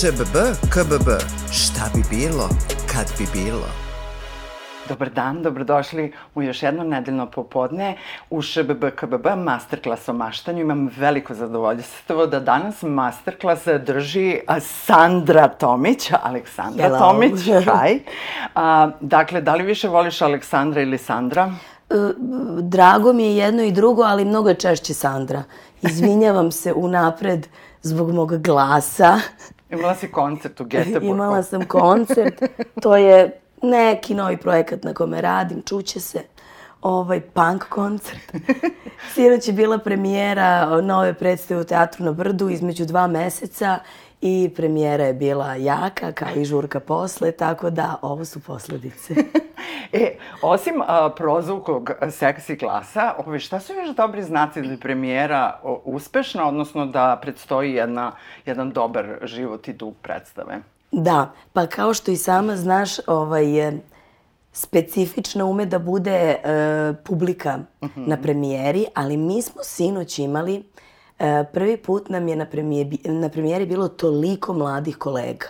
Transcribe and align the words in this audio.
ŠBB, 0.00 0.36
KBB, 0.70 1.08
šta 1.52 1.90
bi 1.94 2.02
bilo, 2.16 2.48
kad 2.92 3.06
bi 3.18 3.26
bilo? 3.32 3.66
Dobar 4.88 5.10
dan, 5.10 5.42
dobrodošli 5.42 6.12
u 6.34 6.42
još 6.42 6.62
jedno 6.62 6.84
nedeljno 6.84 7.26
popodne 7.26 7.96
u 8.30 8.42
ŠBB 8.42 8.84
KBB 8.96 9.26
masterclass 9.36 10.08
o 10.08 10.12
maštanju. 10.12 10.60
Imam 10.60 10.90
veliko 10.96 11.34
zadovoljstvo 11.34 12.26
da 12.26 12.40
danas 12.40 12.82
masterclass 12.82 13.66
drži 13.86 14.40
Sandra 14.60 15.48
Tomić, 15.48 16.10
Aleksandra 16.22 16.84
Hello. 16.84 16.98
Tomić. 16.98 17.40
Hi. 17.42 18.00
A, 18.54 18.90
dakle, 19.00 19.40
da 19.40 19.54
li 19.54 19.64
više 19.64 19.88
voliš 19.88 20.22
Aleksandra 20.22 20.82
ili 20.82 20.98
Sandra? 20.98 21.52
E, 21.90 21.94
Drago 22.60 23.12
mi 23.12 23.24
je 23.24 23.36
jedno 23.36 23.62
i 23.62 23.72
drugo, 23.72 24.02
ali 24.02 24.24
mnogo 24.24 24.48
je 24.48 24.54
češće 24.54 24.94
Sandra. 24.94 25.42
Izvinjavam 25.82 26.52
se 26.52 26.72
unapred 26.72 27.46
zbog 27.82 28.10
mog 28.10 28.42
glasa. 28.42 29.20
Imala 29.70 29.94
si 29.94 30.08
koncert 30.08 30.60
u 30.60 30.64
Göteborgu. 30.64 31.10
Imala 31.10 31.42
sam 31.42 31.64
koncert. 31.64 32.42
To 32.82 32.96
je 32.96 33.40
neki 33.62 34.14
novi 34.14 34.36
projekat 34.36 34.82
na 34.82 34.94
kome 34.94 35.20
radim. 35.20 35.62
Čuće 35.62 36.00
se 36.00 36.22
ovaj 36.82 37.20
punk 37.20 37.64
koncert. 37.68 38.32
Sinoć 39.14 39.48
je 39.48 39.52
bila 39.52 39.78
premijera 39.78 40.80
nove 40.80 41.14
predstave 41.14 41.60
u 41.60 41.64
Teatru 41.64 42.04
na 42.04 42.12
Brdu 42.12 42.48
između 42.48 42.84
dva 42.84 43.06
meseca 43.06 43.78
i 44.20 44.50
premijera 44.56 45.04
je 45.04 45.14
bila 45.14 45.54
jaka, 45.54 46.12
kao 46.12 46.28
i 46.36 46.44
žurka 46.44 46.80
posle, 46.80 47.32
tako 47.32 47.70
da 47.70 47.96
ovo 48.02 48.24
su 48.24 48.40
posledice. 48.40 49.14
E, 49.92 50.16
osim 50.42 50.82
a, 50.86 51.10
prozvukog 51.16 51.90
seksi 52.10 52.56
glasa, 52.56 53.14
ove, 53.26 53.38
šta 53.38 53.60
su 53.60 53.72
još 53.72 53.96
dobri 53.96 54.22
znaci 54.22 54.62
da 54.62 54.70
je 54.70 54.80
premijera 54.80 55.60
o, 55.62 55.82
uspešna, 55.84 56.48
odnosno 56.48 56.86
da 56.86 57.18
predstoji 57.22 57.72
jedna, 57.72 58.12
jedan 58.46 58.70
dobar 58.70 59.18
život 59.22 59.68
i 59.68 59.72
duh 59.72 59.94
predstave? 60.02 60.60
Da, 60.92 61.32
pa 61.52 61.66
kao 61.66 61.94
što 61.94 62.10
i 62.10 62.16
sama 62.16 62.56
znaš, 62.56 62.90
ovaj, 63.06 63.68
e, 63.68 63.72
specifična 64.52 65.44
ume 65.44 65.66
da 65.66 65.78
bude 65.78 66.10
e, 66.12 66.38
publika 67.04 67.58
na 67.96 68.16
premijeri, 68.16 68.86
ali 68.94 69.16
mi 69.16 69.42
smo 69.42 69.62
sinoć 69.64 70.18
imali, 70.18 70.64
prvi 71.52 71.76
put 71.76 72.08
nam 72.08 72.28
je 72.28 72.36
na 72.36 72.46
premijeri, 72.46 72.98
na 73.04 73.28
premijeri 73.28 73.66
bilo 73.66 73.88
toliko 73.88 74.52
mladih 74.52 74.96
kolega. 74.96 75.46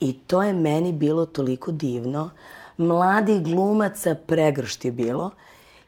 I 0.00 0.12
to 0.12 0.42
je 0.42 0.52
meni 0.52 0.92
bilo 0.92 1.26
toliko 1.26 1.72
divno. 1.72 2.30
Mladih 2.76 3.42
glumaca 3.42 4.14
pregršt 4.26 4.84
je 4.84 4.92
bilo 4.92 5.30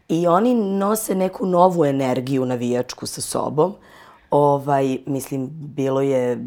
i 0.08 0.26
oni 0.26 0.54
nose 0.54 1.14
neku 1.14 1.46
novu 1.46 1.84
energiju 1.84 2.46
navijačku 2.46 3.06
sa 3.06 3.20
sobom. 3.20 3.74
Ovaj, 4.30 4.98
mislim, 5.06 5.48
bilo 5.52 6.00
je 6.00 6.38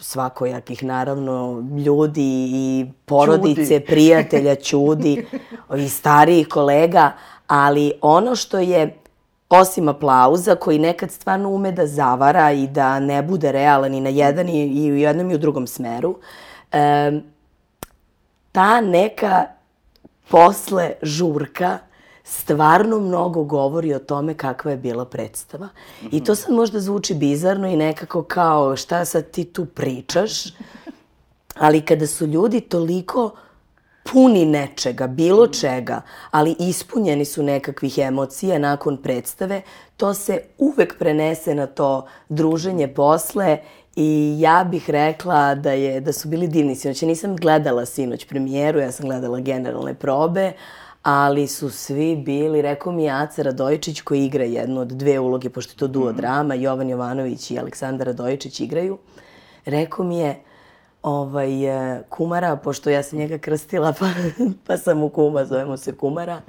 svakojakih, 0.00 0.84
naravno, 0.84 1.64
ljudi 1.86 2.50
i 2.52 2.86
porodice, 3.04 3.64
Ćudi. 3.64 3.86
prijatelja, 3.86 4.54
čudi 4.54 5.26
i 5.84 5.88
starijih 5.88 6.48
kolega, 6.48 7.12
ali 7.46 7.92
ono 8.02 8.36
što 8.36 8.58
je, 8.58 8.98
osim 9.50 9.88
aplauza, 9.88 10.54
koji 10.54 10.78
nekad 10.78 11.10
stvarno 11.10 11.50
ume 11.50 11.72
da 11.72 11.86
zavara 11.86 12.52
i 12.52 12.66
da 12.66 13.00
ne 13.00 13.22
bude 13.22 13.52
realan 13.52 13.94
i 13.94 14.00
na 14.00 14.08
jedan 14.08 14.48
i, 14.48 14.66
i 14.66 14.92
u 14.92 14.96
jednom 14.96 15.30
i 15.30 15.34
u 15.34 15.38
drugom 15.38 15.66
smeru, 15.66 16.18
em, 16.72 17.22
ta 18.52 18.80
neka 18.80 19.46
posle 20.28 20.92
žurka 21.02 21.78
stvarno 22.24 22.98
mnogo 22.98 23.44
govori 23.44 23.94
o 23.94 23.98
tome 23.98 24.34
kakva 24.34 24.70
je 24.70 24.76
bila 24.76 25.04
predstava. 25.04 25.68
I 26.10 26.24
to 26.24 26.34
sad 26.34 26.54
možda 26.54 26.80
zvuči 26.80 27.14
bizarno 27.14 27.68
i 27.68 27.76
nekako 27.76 28.22
kao 28.22 28.76
šta 28.76 29.04
sad 29.04 29.30
ti 29.30 29.44
tu 29.44 29.66
pričaš, 29.66 30.32
ali 31.54 31.80
kada 31.80 32.06
su 32.06 32.26
ljudi 32.26 32.60
toliko 32.60 33.30
puni 34.12 34.44
nečega, 34.44 35.06
bilo 35.06 35.46
čega, 35.46 36.02
ali 36.30 36.56
ispunjeni 36.58 37.24
su 37.24 37.42
nekakvih 37.42 37.98
emocija 37.98 38.58
nakon 38.58 38.96
predstave, 38.96 39.62
to 39.96 40.14
se 40.14 40.40
uvek 40.58 40.98
prenese 40.98 41.54
na 41.54 41.66
to 41.66 42.06
druženje 42.28 42.88
posle 42.88 43.58
i 43.96 44.36
ja 44.38 44.64
bih 44.70 44.90
rekla 44.90 45.54
da, 45.54 45.72
je, 45.72 46.00
da 46.00 46.12
su 46.12 46.28
bili 46.28 46.48
divni 46.48 46.76
sinoć. 46.76 47.02
Ja 47.02 47.08
nisam 47.08 47.36
gledala 47.36 47.86
sinoć 47.86 48.24
premijeru, 48.24 48.78
ja 48.78 48.92
sam 48.92 49.06
gledala 49.06 49.40
generalne 49.40 49.94
probe, 49.94 50.52
ali 51.02 51.46
su 51.46 51.70
svi 51.70 52.16
bili, 52.16 52.62
rekao 52.62 52.92
mi 52.92 53.04
je 53.04 53.10
Aca 53.10 53.42
Radojičić 53.42 54.00
koji 54.00 54.24
igra 54.24 54.44
jednu 54.44 54.80
od 54.80 54.88
dve 54.88 55.18
uloge, 55.18 55.50
pošto 55.50 55.72
je 55.72 55.78
to 55.78 55.86
duo 55.86 56.12
drama, 56.12 56.54
Jovan 56.54 56.90
Jovanović 56.90 57.50
i 57.50 57.58
Aleksandar 57.58 58.06
Radojičić 58.06 58.60
igraju, 58.60 58.98
rekao 59.64 60.04
mi 60.04 60.18
je, 60.18 60.42
ovaj, 61.02 61.64
e, 61.64 62.02
kumara, 62.08 62.56
pošto 62.56 62.90
ja 62.90 63.02
sam 63.02 63.18
njega 63.18 63.38
krstila, 63.38 63.92
pa, 64.00 64.06
pa 64.66 64.76
sam 64.76 64.98
mu 64.98 65.08
kuma, 65.08 65.44
zovemo 65.44 65.76
se 65.76 65.96
kumara, 65.96 66.40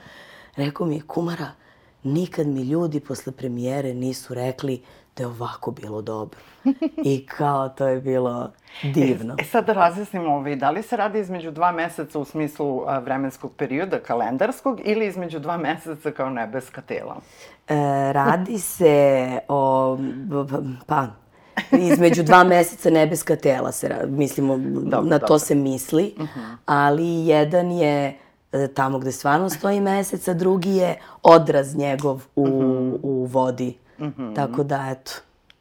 rekao 0.56 0.88
mi 0.88 0.96
je, 0.96 1.02
kumara, 1.02 1.52
nikad 2.04 2.48
mi 2.48 2.62
ljudi 2.62 3.00
posle 3.00 3.34
premijere 3.34 3.94
nisu 3.94 4.34
rekli 4.34 4.82
da 5.20 5.24
je 5.24 5.28
ovako 5.28 5.72
bilo 5.72 6.02
dobro. 6.02 6.40
I 7.04 7.26
kao, 7.26 7.70
to 7.70 7.88
je 7.88 8.02
bilo 8.02 8.52
divno. 8.84 9.36
E 9.40 9.44
sad 9.44 9.66
da 9.66 9.74
razjasnimo, 9.74 10.36
ovaj, 10.36 10.56
da 10.56 10.72
li 10.72 10.84
se 10.84 10.98
radi 10.98 11.20
između 11.20 11.52
dva 11.52 11.72
meseca 11.72 12.20
u 12.20 12.26
smislu 12.26 12.84
a, 12.88 13.00
vremenskog 13.00 13.52
perioda, 13.58 14.00
kalendarskog, 14.00 14.82
ili 14.84 15.08
između 15.08 15.40
dva 15.40 15.58
meseca 15.58 16.12
kao 16.12 16.30
nebeska 16.30 16.82
tela? 16.82 17.16
E, 17.68 17.76
radi 18.14 18.60
se 18.60 19.40
o, 19.48 19.98
pa, 20.86 21.08
između 21.74 22.24
dva 22.24 22.44
meseca 22.44 22.90
nebeska 22.90 23.36
tela 23.36 23.72
se, 23.72 24.06
mislimo, 24.08 24.58
na 24.58 24.68
to 24.92 25.02
dobro. 25.02 25.28
Mhm. 25.28 25.38
se 25.38 25.56
misli, 25.56 26.16
ali 26.66 27.06
jedan 27.18 27.72
je 27.72 28.18
e, 28.54 28.68
tamo 28.68 29.00
gde 29.00 29.12
stvarno 29.12 29.50
stoji 29.50 29.82
mesec, 29.82 30.28
a 30.28 30.34
drugi 30.34 30.70
je 30.72 30.96
odraz 31.24 31.76
njegov 31.76 32.22
u, 32.36 32.48
Mhm. 32.48 32.96
u 33.04 33.26
vodi. 33.26 33.78
Tako 34.36 34.64
da, 34.64 34.88
eto, 34.90 35.12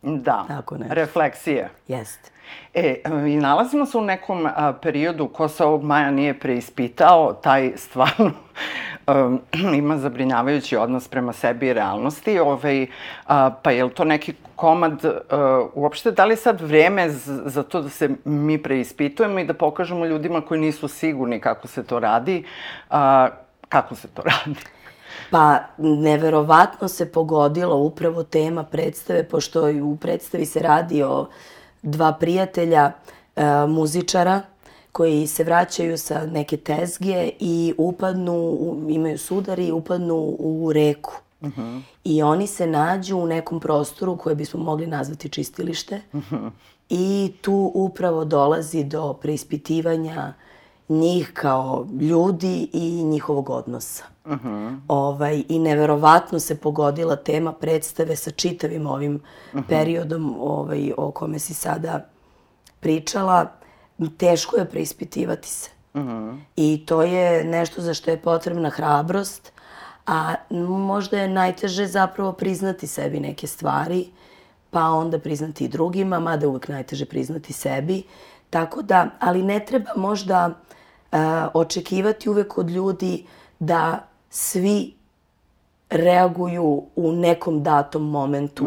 Da, 0.02 0.44
Tako 0.48 0.76
nešto. 0.76 0.94
refleksije. 0.94 1.70
jeste. 1.88 2.30
E, 2.74 3.00
i 3.28 3.36
nalazimo 3.36 3.86
se 3.86 3.98
u 3.98 4.00
nekom 4.00 4.46
a, 4.46 4.72
periodu 4.82 5.28
ko 5.28 5.48
se 5.48 5.64
ovog 5.64 5.82
maja 5.82 6.10
nije 6.10 6.38
preispitao, 6.38 7.32
taj 7.32 7.72
stvarno 7.76 8.30
um, 9.08 9.40
ima 9.82 9.98
zabrinjavajući 9.98 10.76
odnos 10.76 11.08
prema 11.08 11.32
sebi 11.32 11.66
i 11.66 11.72
realnosti. 11.72 12.38
Ovaj, 12.38 12.86
a, 13.26 13.50
pa 13.62 13.70
je 13.70 13.84
li 13.84 13.90
to 13.90 14.04
neki 14.04 14.34
komad, 14.56 15.04
a, 15.04 15.66
uopšte, 15.74 16.10
da 16.10 16.24
li 16.24 16.36
sad 16.36 16.60
vreme 16.60 17.10
za 17.44 17.62
to 17.62 17.82
da 17.82 17.88
se 17.88 18.10
mi 18.24 18.62
preispitujemo 18.62 19.38
i 19.38 19.44
da 19.44 19.54
pokažemo 19.54 20.06
ljudima 20.06 20.40
koji 20.40 20.60
nisu 20.60 20.88
sigurni 20.88 21.40
kako 21.40 21.68
se 21.68 21.84
to 21.84 21.98
radi, 21.98 22.44
a, 22.90 23.28
kako 23.68 23.94
se 23.94 24.08
to 24.08 24.22
radi? 24.30 24.60
Pa, 25.30 25.58
neverovatno 25.78 26.88
se 26.88 27.12
pogodila 27.12 27.74
upravo 27.74 28.22
tema 28.22 28.64
predstave, 28.64 29.28
pošto 29.28 29.70
u 29.82 29.96
predstavi 29.96 30.46
se 30.46 30.60
radi 30.60 31.02
o 31.02 31.28
dva 31.82 32.12
prijatelja, 32.12 32.92
e, 33.36 33.42
muzičara, 33.68 34.42
koji 34.92 35.26
se 35.26 35.44
vraćaju 35.44 35.98
sa 35.98 36.26
neke 36.26 36.56
tezge 36.56 37.30
i 37.40 37.74
upadnu, 37.78 38.58
imaju 38.88 39.18
sudar 39.18 39.58
i 39.58 39.72
upadnu 39.72 40.36
u 40.38 40.72
reku. 40.74 41.12
I 42.04 42.22
oni 42.22 42.46
se 42.46 42.66
nađu 42.66 43.16
u 43.16 43.26
nekom 43.26 43.60
prostoru 43.60 44.16
koje 44.16 44.34
bismo 44.34 44.60
mogli 44.60 44.86
nazvati 44.86 45.28
čistilište. 45.28 46.00
I 46.90 47.32
tu 47.40 47.72
upravo 47.74 48.24
dolazi 48.24 48.84
do 48.84 49.12
preispitivanja 49.12 50.32
njih 50.88 51.30
kao 51.34 51.86
ljudi 52.00 52.68
i 52.72 53.04
njihovog 53.04 53.50
odnosa. 53.50 54.04
ovaj, 54.88 55.42
I 55.48 55.58
neverovatno 55.58 56.40
se 56.40 56.60
pogodila 56.60 57.16
tema 57.16 57.52
predstave 57.52 58.16
sa 58.16 58.30
čitavim 58.30 58.86
ovim 58.86 59.20
periodom 59.68 60.36
ovaj, 60.40 60.92
o 60.96 61.10
kome 61.10 61.38
si 61.38 61.54
sada 61.54 62.08
pričala. 62.80 63.46
Teško 64.16 64.56
je 64.56 64.70
preispitivati 64.70 65.48
se. 65.48 65.70
I 66.56 66.84
to 66.86 67.02
je 67.02 67.44
nešto 67.44 67.82
za 67.82 67.94
što 67.94 68.10
je 68.10 68.16
potrebna 68.22 68.70
hrabrost, 68.70 69.52
a 70.06 70.34
možda 70.60 71.18
je 71.18 71.28
najteže 71.28 71.86
zapravo 71.86 72.32
priznati 72.32 72.86
sebi 72.86 73.20
neke 73.20 73.46
stvari, 73.46 74.08
pa 74.70 74.82
onda 74.82 75.18
priznati 75.18 75.64
i 75.64 75.68
drugima, 75.68 76.20
mada 76.20 76.44
je 76.44 76.48
uvek 76.48 76.68
najteže 76.68 77.04
priznati 77.04 77.52
sebi. 77.52 78.02
Tako 78.50 78.82
da, 78.82 79.10
ali 79.20 79.42
ne 79.42 79.64
treba 79.66 79.90
možda 79.96 80.54
očekivati 81.54 82.28
uvek 82.28 82.58
od 82.58 82.70
ljudi 82.70 83.26
da 83.58 84.06
svi 84.30 84.94
reaguju 85.90 86.82
u 86.96 87.12
nekom 87.12 87.62
datom 87.62 88.10
momentu 88.10 88.66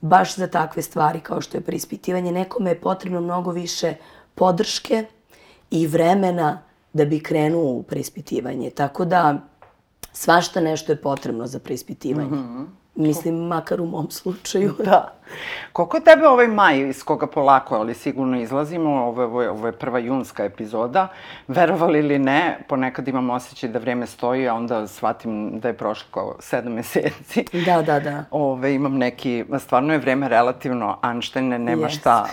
baš 0.00 0.36
za 0.36 0.46
takve 0.46 0.82
stvari 0.82 1.20
kao 1.20 1.40
što 1.40 1.58
je 1.58 1.60
preispitivanje. 1.60 2.32
Nekome 2.32 2.70
je 2.70 2.80
potrebno 2.80 3.20
mnogo 3.20 3.50
više 3.50 3.94
podrške 4.34 5.04
i 5.70 5.86
vremena 5.86 6.62
da 6.92 7.04
bi 7.04 7.22
krenuo 7.22 7.72
u 7.72 7.82
preispitivanje. 7.82 8.70
Tako 8.70 9.04
da 9.04 9.38
svašta 10.12 10.60
nešto 10.60 10.92
je 10.92 10.96
potrebno 10.96 11.46
za 11.46 11.58
preispitivanje. 11.58 12.66
Mislim, 13.06 13.34
makar 13.34 13.80
u 13.80 13.86
mom 13.86 14.10
slučaju. 14.10 14.74
Da. 14.84 15.12
Koliko 15.72 15.96
je 15.96 16.04
tebe 16.04 16.28
ovaj 16.28 16.48
maj 16.48 16.88
iz 16.88 17.04
koga 17.04 17.26
polako, 17.26 17.74
ali 17.76 17.94
sigurno 17.94 18.40
izlazimo, 18.40 18.90
ovo, 18.90 19.42
je, 19.42 19.50
ovo 19.50 19.66
je 19.66 19.72
prva 19.72 19.98
junska 19.98 20.44
epizoda, 20.44 21.08
verovali 21.48 21.98
ili 21.98 22.18
ne, 22.18 22.58
ponekad 22.68 23.08
imam 23.08 23.30
osjećaj 23.30 23.70
da 23.70 23.78
vreme 23.78 24.06
stoji, 24.06 24.48
a 24.48 24.54
onda 24.54 24.86
shvatim 24.86 25.60
da 25.60 25.68
je 25.68 25.76
prošlo 25.76 26.08
kao 26.14 26.36
sedam 26.40 26.72
meseci. 26.72 27.44
Da, 27.66 27.82
da, 27.82 28.00
da. 28.00 28.24
Ove, 28.30 28.74
imam 28.74 28.98
neki, 28.98 29.44
stvarno 29.58 29.92
je 29.92 29.98
vreme 29.98 30.28
relativno, 30.28 30.98
Einsteine 31.04 31.58
nema 31.58 31.86
Yes. 31.86 31.98
šta. 31.98 32.26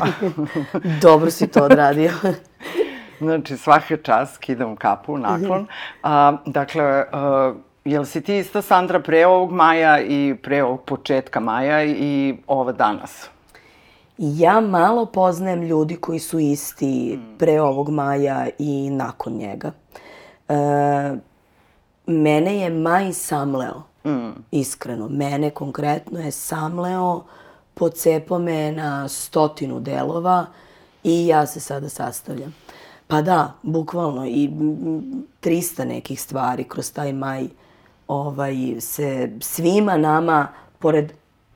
Dobro 1.02 1.32
si 1.32 1.48
to 1.48 1.64
odradio. 1.64 2.12
Znači, 3.20 3.58
svaka 3.58 3.98
čast, 3.98 4.36
skidam 4.36 4.76
kapu, 4.76 5.18
naklon. 5.18 5.68
A, 6.04 6.38
dakle, 6.46 6.84
a, 7.12 7.54
jel 7.88 8.06
si 8.06 8.22
ti 8.22 8.38
ista 8.38 8.62
Sandra 8.62 9.00
pre 9.00 9.26
ovog 9.26 9.52
maja 9.52 10.00
i 10.00 10.36
pre 10.44 10.64
ovog 10.64 10.82
početka 10.84 11.40
maja 11.40 11.84
i 11.84 12.36
ova 12.48 12.72
danas? 12.72 13.30
Ja 14.18 14.62
malo 14.62 15.06
poznajem 15.06 15.64
ljudi 15.64 15.96
koji 15.96 16.20
su 16.20 16.40
isti 16.40 17.20
pre 17.40 17.62
ovog 17.62 17.90
maja 17.90 18.48
i 18.60 18.90
nakon 18.90 19.34
njega. 19.34 19.72
E, 20.50 20.56
mene 22.06 22.58
je 22.58 22.70
maj 22.70 23.14
samleo, 23.14 23.84
iskreno. 24.52 25.08
Mene 25.10 25.50
konkretno 25.50 26.20
je 26.20 26.32
samleo, 26.32 27.24
pocepo 27.74 28.40
me 28.40 28.72
na 28.72 29.08
stotinu 29.08 29.80
delova 29.80 30.46
i 31.04 31.28
ja 31.28 31.46
se 31.46 31.60
sada 31.60 31.90
sastavljam. 31.90 32.56
Pa 33.08 33.22
da, 33.22 33.54
bukvalno 33.62 34.26
i 34.26 34.48
mm, 34.48 35.24
300 35.42 35.86
nekih 35.86 36.22
stvari 36.22 36.64
kroz 36.64 36.94
taj 36.94 37.14
maj 37.14 37.48
ovaj, 38.08 38.56
se 38.80 39.32
svima 39.40 39.98
nama, 39.98 40.48
pored 40.80 41.14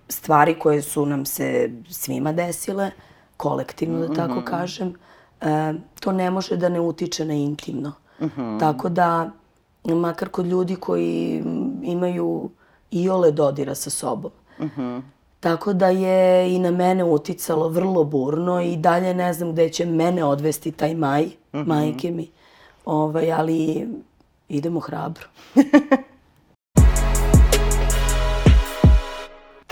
stvari 0.10 0.60
koje 0.60 0.82
su 0.82 1.06
nam 1.06 1.26
se 1.26 1.70
svima 1.90 2.32
desile, 2.32 2.92
kolektivno 3.38 4.08
da 4.08 4.14
tako 4.14 4.42
kažem, 4.46 4.94
e, 5.42 5.74
to 6.00 6.12
ne 6.12 6.32
može 6.32 6.58
da 6.58 6.70
ne 6.70 6.80
utiče 6.80 7.26
na 7.26 7.34
intimno. 7.34 7.92
Tako 8.60 8.90
da, 8.90 9.32
makar 9.84 10.30
kod 10.30 10.46
ljudi 10.46 10.76
koji 10.76 11.42
mm, 11.46 11.84
imaju 11.84 12.50
i 12.92 13.10
ole 13.10 13.32
dodira 13.32 13.76
sa 13.76 13.90
sobom. 13.90 14.32
Tako 15.40 15.74
da 15.74 15.88
je 15.88 16.56
i 16.56 16.60
na 16.60 16.72
mene 16.72 17.04
uticalo 17.04 17.70
vrlo 17.70 18.04
burno 18.04 18.62
i 18.62 18.78
dalje 18.78 19.14
ne 19.14 19.34
znam 19.34 19.52
gde 19.52 19.70
će 19.70 19.86
mene 19.86 20.24
odvesti 20.24 20.72
taj 20.72 20.96
maj, 20.96 21.30
majke 21.52 22.12
mi. 22.12 22.30
Ovaj, 22.86 23.32
ali 23.32 23.88
idemo 24.50 24.80
hrabro. 24.80 25.26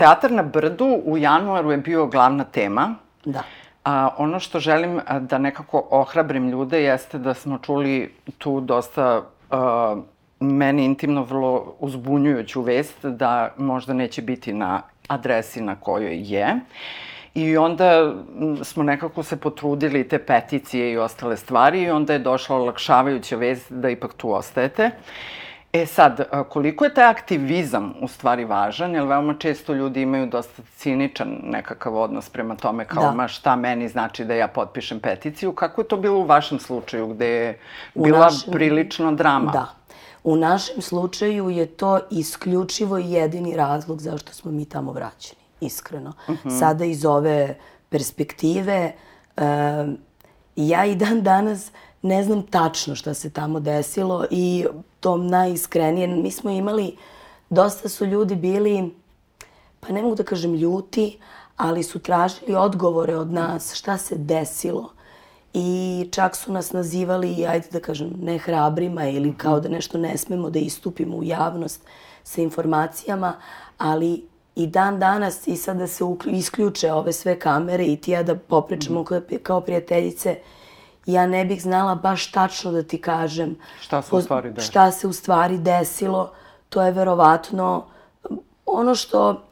Teatar 0.00 0.30
na 0.30 0.42
Brdu 0.42 1.02
u 1.04 1.18
januaru 1.18 1.70
je 1.70 1.76
bio 1.76 2.06
glavna 2.06 2.44
tema. 2.44 2.94
Da. 3.24 3.42
A, 3.84 4.08
ono 4.18 4.40
što 4.40 4.60
želim 4.60 5.00
da 5.20 5.38
nekako 5.38 5.86
ohrabrim 5.90 6.48
ljude 6.48 6.82
jeste 6.82 7.18
da 7.18 7.34
smo 7.34 7.58
čuli 7.58 8.14
tu 8.38 8.60
dosta 8.60 9.22
a, 9.50 9.96
meni 10.40 10.84
intimno 10.84 11.22
vrlo 11.22 11.74
uzbunjujuću 11.78 12.62
vest 12.62 13.04
da 13.04 13.54
možda 13.56 13.94
neće 13.94 14.22
biti 14.22 14.52
na 14.52 14.82
adresi 15.08 15.60
na 15.60 15.74
kojoj 15.74 16.16
je. 16.16 16.60
I 17.34 17.56
onda 17.56 18.14
smo 18.62 18.82
nekako 18.82 19.22
se 19.22 19.36
potrudili 19.36 20.08
te 20.08 20.18
peticije 20.18 20.92
i 20.92 20.98
ostale 20.98 21.36
stvari 21.36 21.82
i 21.82 21.90
onda 21.90 22.12
je 22.12 22.18
došla 22.18 22.56
olakšavajuća 22.56 23.36
vest 23.36 23.72
da 23.72 23.90
ipak 23.90 24.14
tu 24.14 24.32
ostajete. 24.32 24.90
E 25.72 25.86
sad, 25.86 26.20
koliko 26.48 26.84
je 26.84 26.94
taj 26.94 27.04
aktivizam 27.04 27.94
u 28.00 28.08
stvari 28.08 28.44
važan, 28.44 28.94
jer 28.94 29.04
veoma 29.04 29.34
često 29.34 29.72
ljudi 29.74 30.02
imaju 30.02 30.26
dosta 30.26 30.62
ciničan 30.76 31.38
nekakav 31.42 31.96
odnos 31.96 32.28
prema 32.28 32.56
tome 32.56 32.84
kao 32.84 33.02
Da. 33.02 33.12
ma 33.12 33.28
šta 33.28 33.56
meni 33.56 33.88
znači 33.88 34.24
da 34.24 34.34
ja 34.34 34.48
potpišem 34.48 35.00
peticiju. 35.00 35.52
Kako 35.52 35.80
je 35.80 35.88
to 35.88 35.96
bilo 35.96 36.18
u 36.18 36.24
vašem 36.24 36.58
slučaju 36.58 37.06
gde 37.06 37.26
je 37.26 37.58
bila 37.94 38.18
našem- 38.20 38.52
prilično 38.52 39.12
drama? 39.12 39.52
Da. 39.52 39.66
U 40.24 40.36
našem 40.36 40.82
slučaju 40.82 41.50
je 41.50 41.66
to 41.66 42.00
isključivo 42.10 42.98
jedini 42.98 43.56
razlog 43.56 44.00
zašto 44.00 44.32
smo 44.32 44.50
mi 44.50 44.64
tamo 44.64 44.92
vraćeni, 44.92 45.40
iskreno. 45.60 46.12
Sada 46.58 46.84
iz 46.84 47.04
ove 47.04 47.54
perspektive, 47.88 48.92
e, 49.36 49.42
ja 50.56 50.84
i 50.84 50.94
dan 50.94 51.22
danas 51.22 51.70
ne 52.02 52.22
znam 52.22 52.42
tačno 52.42 52.94
šta 52.94 53.14
se 53.14 53.30
tamo 53.30 53.60
desilo 53.60 54.24
i 54.30 54.66
to 55.00 55.16
najiskrenije. 55.16 56.06
Mi 56.06 56.30
smo 56.30 56.50
imali, 56.50 56.96
dosta 57.50 57.88
su 57.88 58.06
ljudi 58.06 58.36
bili, 58.36 58.94
pa 59.80 59.92
ne 59.92 60.02
mogu 60.02 60.14
da 60.14 60.22
kažem 60.22 60.54
ljuti, 60.54 61.18
ali 61.56 61.82
su 61.82 61.98
tražili 61.98 62.54
odgovore 62.54 63.16
od 63.16 63.32
nas 63.32 63.74
šta 63.74 63.98
se 63.98 64.14
desilo. 64.18 64.92
I 65.54 66.08
čak 66.12 66.36
su 66.36 66.52
nas 66.52 66.72
nazivali, 66.72 67.46
ajde 67.46 67.68
da 67.72 67.80
kažem, 67.80 68.12
nehrabrima 68.22 69.08
ili 69.08 69.34
kao 69.36 69.60
da 69.60 69.68
nešto 69.68 69.98
ne 69.98 70.16
smemo 70.16 70.50
da 70.50 70.58
istupimo 70.58 71.16
u 71.16 71.24
javnost 71.24 71.80
sa 72.22 72.42
informacijama, 72.42 73.32
ali 73.78 74.30
i 74.56 74.66
dan 74.66 74.98
danas 74.98 75.46
i 75.46 75.56
sad 75.56 75.76
da 75.76 75.86
se 75.86 76.04
isključe 76.26 76.92
ove 76.92 77.12
sve 77.12 77.38
kamere 77.38 77.84
i 77.84 77.96
ti 77.96 78.10
ja 78.10 78.22
da 78.22 78.34
popričamo 78.34 79.04
kao, 79.04 79.20
kao 79.42 79.60
prijateljice, 79.60 80.36
ja 81.06 81.26
ne 81.26 81.44
bih 81.44 81.62
znala 81.62 81.94
baš 81.94 82.30
tačno 82.32 82.72
da 82.72 82.82
ti 82.82 83.00
kažem 83.00 83.56
Šta 83.80 84.02
se 84.02 84.16
u 84.16 84.20
stvari 84.20 84.50
desilo. 84.50 84.70
šta 84.70 84.90
se 84.90 85.06
u 85.06 85.12
stvari 85.12 85.58
desilo. 85.58 86.32
To 86.68 86.82
je 86.82 86.92
verovatno 86.92 87.84
ono 88.66 88.94
što 88.94 89.42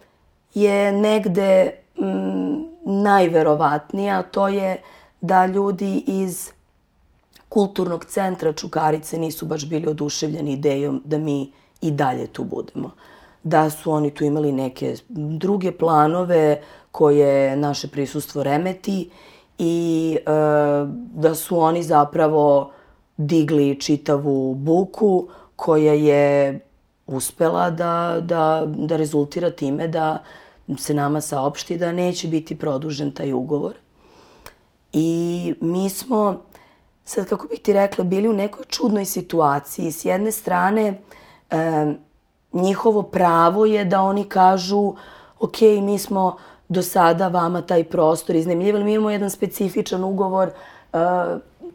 je 0.55 0.93
negde 0.93 1.71
mm, 2.01 2.65
najverovatnije, 2.85 4.13
a 4.13 4.23
to 4.23 4.49
je 4.49 4.83
da 5.21 5.47
ljudi 5.47 6.05
iz 6.07 6.51
kulturnog 7.49 8.05
centra 8.05 8.53
Čukarice 8.53 9.19
nisu 9.19 9.47
baš 9.47 9.67
bili 9.69 9.87
oduševljeni 9.89 10.53
idejom 10.53 11.03
da 11.05 11.19
mi 11.19 11.53
i 11.81 11.91
dalje 11.91 12.27
tu 12.27 12.45
budemo. 12.45 12.91
Da 13.43 13.71
su 13.71 13.91
oni 13.93 14.11
tu 14.11 14.25
imali 14.25 14.53
neke 14.53 14.95
druge 15.09 15.73
planove 15.73 16.61
koje 16.93 17.57
naše 17.57 17.89
prisustvo 17.89 18.43
remeti 18.43 19.11
i 19.59 20.17
e, 20.17 20.31
da 21.15 21.35
su 21.35 21.59
oni 21.59 21.83
zapravo 21.83 22.71
digli 23.17 23.81
čitavu 23.81 24.55
buku 24.55 25.29
koja 25.57 25.93
je 25.93 26.61
uspela 27.07 27.71
da, 27.71 28.19
da, 28.21 28.65
da 28.67 28.97
rezultira 28.97 29.51
time 29.51 29.89
da 29.89 30.23
se 30.79 30.95
nama 30.95 31.21
saopšti 31.21 31.79
da 31.79 31.93
neće 31.93 32.29
biti 32.29 32.59
produžen 32.59 33.11
taj 33.11 33.33
ugovor. 33.33 33.75
I 34.93 35.55
mi 35.61 35.91
smo, 35.91 36.43
sad 37.05 37.29
kako 37.29 37.47
bih 37.47 37.61
ti 37.61 37.73
rekla, 37.73 38.05
bili 38.05 38.29
u 38.29 38.33
nekoj 38.33 38.65
čudnoj 38.69 39.05
situaciji. 39.05 39.93
S 39.93 40.05
jedne 40.05 40.33
strane, 40.33 41.01
e, 41.51 41.95
njihovo 42.53 43.03
pravo 43.03 43.67
je 43.67 43.85
da 43.85 44.03
oni 44.03 44.25
kažu 44.25 44.95
ok, 45.39 45.61
mi 45.61 45.99
smo 45.99 46.37
do 46.69 46.83
sada 46.83 47.29
vama 47.29 47.63
taj 47.63 47.85
prostor 47.85 48.37
iznajmljivali, 48.37 48.85
mi 48.85 48.93
imamo 48.95 49.11
jedan 49.11 49.31
specifičan 49.31 50.05
ugovor, 50.05 50.49
e, 50.93 50.99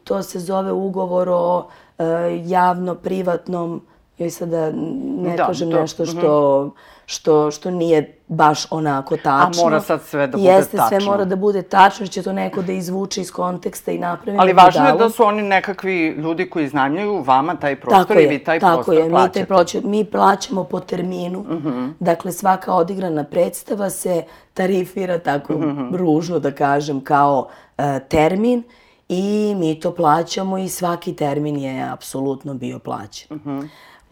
to 0.03 0.23
se 0.23 0.39
zove 0.39 0.71
ugovor 0.71 1.29
o 1.29 1.65
e, 1.97 2.03
javno-privatnom, 2.45 3.81
joj 4.17 4.29
sada 4.29 4.71
ne 5.17 5.35
Da, 5.37 5.45
kažem 5.47 5.71
to- 5.71 5.79
nešto 5.79 6.05
što, 6.05 6.71
što, 7.05 7.51
što 7.51 7.71
nije 7.71 8.17
baš 8.27 8.71
onako 8.71 9.17
tačno. 9.17 9.63
mora 9.63 9.81
sad 9.81 10.01
sve 10.01 10.27
da 10.27 10.37
bude 10.37 10.43
Jeste, 10.45 10.69
sve 10.71 10.89
tačno. 10.89 11.05
mora 11.05 11.25
da 11.25 11.35
bude 11.35 11.61
tačno, 11.63 12.03
jer 12.03 12.09
će 12.09 12.23
to 12.23 12.33
neko 12.33 12.61
da 12.61 12.71
izvuče 12.71 13.21
iz 13.21 13.31
konteksta 13.31 13.91
i 13.91 13.97
napravi 13.97 14.37
Ali 14.37 14.53
važno 14.53 14.81
je 14.81 14.91
budalu. 14.91 14.99
da 14.99 15.13
su 15.13 15.23
oni 15.23 15.41
nekakvi 15.43 16.09
ljudi 16.09 16.49
koji 16.49 16.65
iznajmljuju 16.65 17.21
vama 17.21 17.55
taj 17.55 17.75
prostor 17.77 18.07
Tako 18.07 18.13
i 18.13 18.23
je, 18.23 18.29
vi 18.29 18.39
taj 18.39 18.59
tako 18.59 18.75
prostor 18.75 18.95
je. 18.95 19.03
Mi, 19.03 19.09
plaćate. 19.09 19.33
taj 19.33 19.45
proće, 19.45 19.81
mi 19.81 20.05
plaćamo 20.05 20.63
po 20.63 20.79
terminu. 20.81 21.39
Mhm. 21.41 21.87
Dakle, 21.99 22.31
svaka 22.31 22.73
odigrana 22.73 23.23
predstava 23.23 23.89
se 23.89 24.23
tarifira 24.53 25.19
tako 25.19 25.53
Mhm. 25.53 25.95
ružno 25.95 26.39
da 26.39 26.51
kažem 26.51 27.01
kao 27.01 27.47
e, 27.77 27.99
termin 28.01 28.63
i 29.09 29.55
mi 29.55 29.79
to 29.79 29.91
plaćamo 29.93 30.57
i 30.57 30.69
svaki 30.69 31.13
termin 31.13 31.57
je 31.57 31.83
apsolutno 31.83 32.53
bio 32.53 32.79
plaćen. 32.79 33.37
Mhm. 33.37 33.59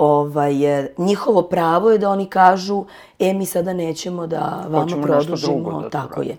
Ovaj, 0.02 0.54
njihovo 0.98 1.42
pravo 1.42 1.92
je 1.92 1.98
da 1.98 2.10
oni 2.10 2.26
kažu 2.26 2.86
e, 3.20 3.34
mi 3.34 3.46
sada 3.46 3.74
nećemo 3.74 4.28
da 4.28 4.64
vama 4.70 4.84
Hoćemo 4.84 5.04
produžimo. 5.04 5.82
da 5.82 5.90
tako 5.90 6.22
je. 6.22 6.38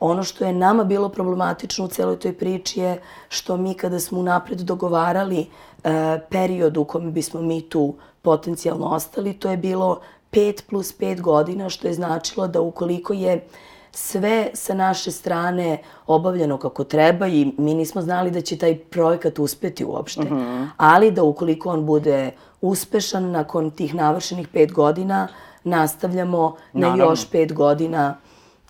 Ono 0.00 0.22
što 0.22 0.44
je 0.44 0.52
nama 0.52 0.84
bilo 0.84 1.08
problematično 1.08 1.84
u 1.84 1.88
celoj 1.88 2.18
toj 2.18 2.32
priči 2.32 2.80
je 2.80 3.00
što 3.28 3.56
mi 3.56 3.74
kada 3.74 4.00
smo 4.00 4.18
unapred 4.18 4.60
dogovarali 4.60 5.40
e, 5.84 6.20
period 6.30 6.76
u 6.76 6.84
kome 6.84 7.10
bismo 7.10 7.40
mi 7.40 7.62
tu 7.62 7.94
potencijalno 8.22 8.86
ostali, 8.86 9.32
to 9.32 9.50
je 9.50 9.56
bilo 9.56 10.00
5 10.32 10.62
plus 10.70 10.98
5 10.98 11.20
godina, 11.20 11.68
što 11.68 11.88
je 11.88 11.94
značilo 11.94 12.48
da 12.48 12.60
ukoliko 12.60 13.12
je 13.12 13.46
sve 13.92 14.50
sa 14.54 14.74
naše 14.74 15.10
strane 15.10 15.78
obavljeno 16.06 16.58
kako 16.58 16.84
treba 16.84 17.28
i 17.28 17.52
mi 17.58 17.74
nismo 17.74 18.02
znali 18.02 18.30
da 18.30 18.40
će 18.40 18.58
taj 18.58 18.78
projekat 18.78 19.38
uspeti 19.38 19.84
uopšte. 19.84 20.22
Mm 20.22 20.38
-hmm. 20.38 20.68
Ali 20.76 21.10
da 21.10 21.22
ukoliko 21.22 21.70
on 21.70 21.86
bude 21.86 22.30
uspešan 22.60 23.30
nakon 23.30 23.70
tih 23.70 23.94
navršenih 23.94 24.48
pet 24.48 24.72
godina, 24.72 25.28
nastavljamo 25.64 26.56
Naravno. 26.72 27.04
na 27.04 27.10
još 27.10 27.30
pet 27.30 27.52
godina 27.52 28.16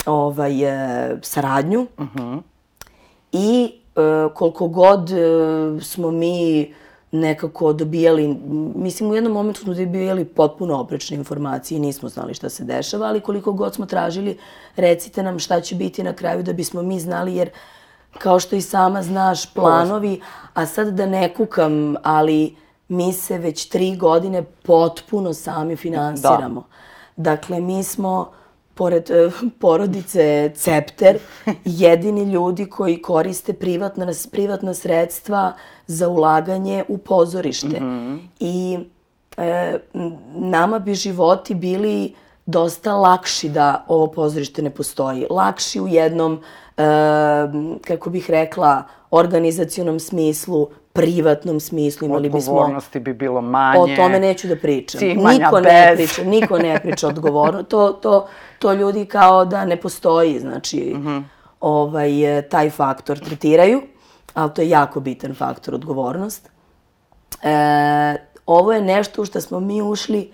ovaj, 0.07 0.63
e, 0.63 1.17
saradnju. 1.23 1.87
Mm 1.99 2.03
-hmm. 2.03 2.41
I 3.33 3.73
e, 3.97 4.01
koliko 4.35 4.69
god 4.69 5.11
e, 5.11 5.17
smo 5.81 6.11
mi 6.11 6.73
nekako 7.13 7.73
dobijali, 7.73 8.37
mislim 8.75 9.11
u 9.11 9.15
jednom 9.15 9.33
momentu 9.33 9.61
smo 9.61 9.75
dobijali 9.75 10.25
potpuno 10.25 10.81
oprečne 10.81 11.17
informacije 11.17 11.77
i 11.77 11.81
nismo 11.81 12.09
znali 12.09 12.35
šta 12.35 12.49
se 12.49 12.65
dešava, 12.65 13.07
ali 13.07 13.21
koliko 13.21 13.53
god 13.53 13.75
smo 13.75 13.87
tražili, 13.87 14.39
recite 14.77 15.23
nam 15.23 15.39
šta 15.39 15.61
će 15.61 15.75
biti 15.75 16.03
na 16.03 16.13
kraju 16.13 16.43
da 16.43 16.53
bismo 16.53 16.83
mi 16.83 17.01
znali, 17.01 17.35
jer 17.35 17.51
kao 18.19 18.41
što 18.41 18.57
i 18.57 18.61
sama 18.61 19.03
znaš, 19.03 19.55
planovi, 19.55 20.21
a 20.55 20.67
sad 20.67 20.89
da 20.89 21.07
ne 21.07 21.35
kukam, 21.35 21.97
ali 22.03 22.57
mi 22.91 23.13
se 23.13 23.39
već 23.39 23.69
tri 23.69 23.97
godine 23.97 24.43
potpuno 24.43 25.33
sami 25.35 25.77
finansiramo. 25.77 26.61
Da. 26.61 26.67
Dakle, 27.33 27.61
mi 27.61 27.83
smo 27.83 28.31
pored 28.75 29.11
e, 29.11 29.31
porodice 29.59 30.51
Cepter, 30.55 31.19
jedini 31.65 32.33
ljudi 32.33 32.67
koji 32.67 33.03
koriste 33.03 33.53
privatna, 33.53 34.07
privatna 34.33 34.75
sredstva 34.75 35.53
za 35.87 36.09
ulaganje 36.09 36.85
u 36.89 36.99
pozorište. 36.99 37.81
Mm 37.81 37.85
-hmm. 37.85 38.19
I 38.41 38.79
e, 39.37 39.79
nama 40.35 40.79
bi 40.79 40.95
životi 40.95 41.55
bili 41.55 42.15
dosta 42.47 42.95
lakši 42.95 43.49
da 43.49 43.85
ovo 43.89 44.07
pozorište 44.07 44.63
ne 44.63 44.71
postoji. 44.71 45.27
Lakši 45.31 45.81
u 45.81 45.89
jednom, 45.89 46.41
e, 46.77 46.83
kako 47.85 48.11
bih 48.11 48.31
rekla, 48.31 48.83
organizacionom 49.11 50.01
smislu, 50.01 50.69
privatnom 50.93 51.61
smislu 51.61 52.07
imali 52.07 52.29
bismo... 52.29 52.53
Odgovornosti 52.53 53.01
bi 53.01 53.15
bilo 53.15 53.41
manje. 53.41 53.81
O 53.81 53.97
tome 53.97 54.21
neću 54.21 54.49
da 54.49 54.57
pričam. 54.57 55.01
Niko 55.01 55.57
bez. 55.57 55.65
ne 55.65 55.93
priča, 55.97 56.25
niko 56.25 56.59
ne 56.59 56.81
priča 56.81 57.09
odgovorno. 57.15 57.63
To, 57.63 57.93
to, 57.93 58.29
to 58.59 58.73
ljudi 58.73 59.07
kao 59.07 59.45
da 59.45 59.65
ne 59.65 59.77
postoji, 59.77 60.41
znači, 60.41 60.95
mm 60.97 61.07
-hmm. 61.07 61.23
ovaj, 61.61 62.39
e, 62.39 62.43
taj 62.43 62.71
faktor 62.71 63.19
tretiraju, 63.19 63.83
ali 64.35 64.55
to 64.55 64.63
je 64.63 64.69
jako 64.69 65.01
bitan 65.01 65.35
faktor, 65.35 65.75
odgovornost. 65.75 66.51
E, 67.43 68.17
ovo 68.47 68.73
je 68.73 68.81
nešto 68.81 69.23
u 69.23 69.25
što 69.25 69.41
smo 69.41 69.61
mi 69.61 69.83
ušli 69.83 70.33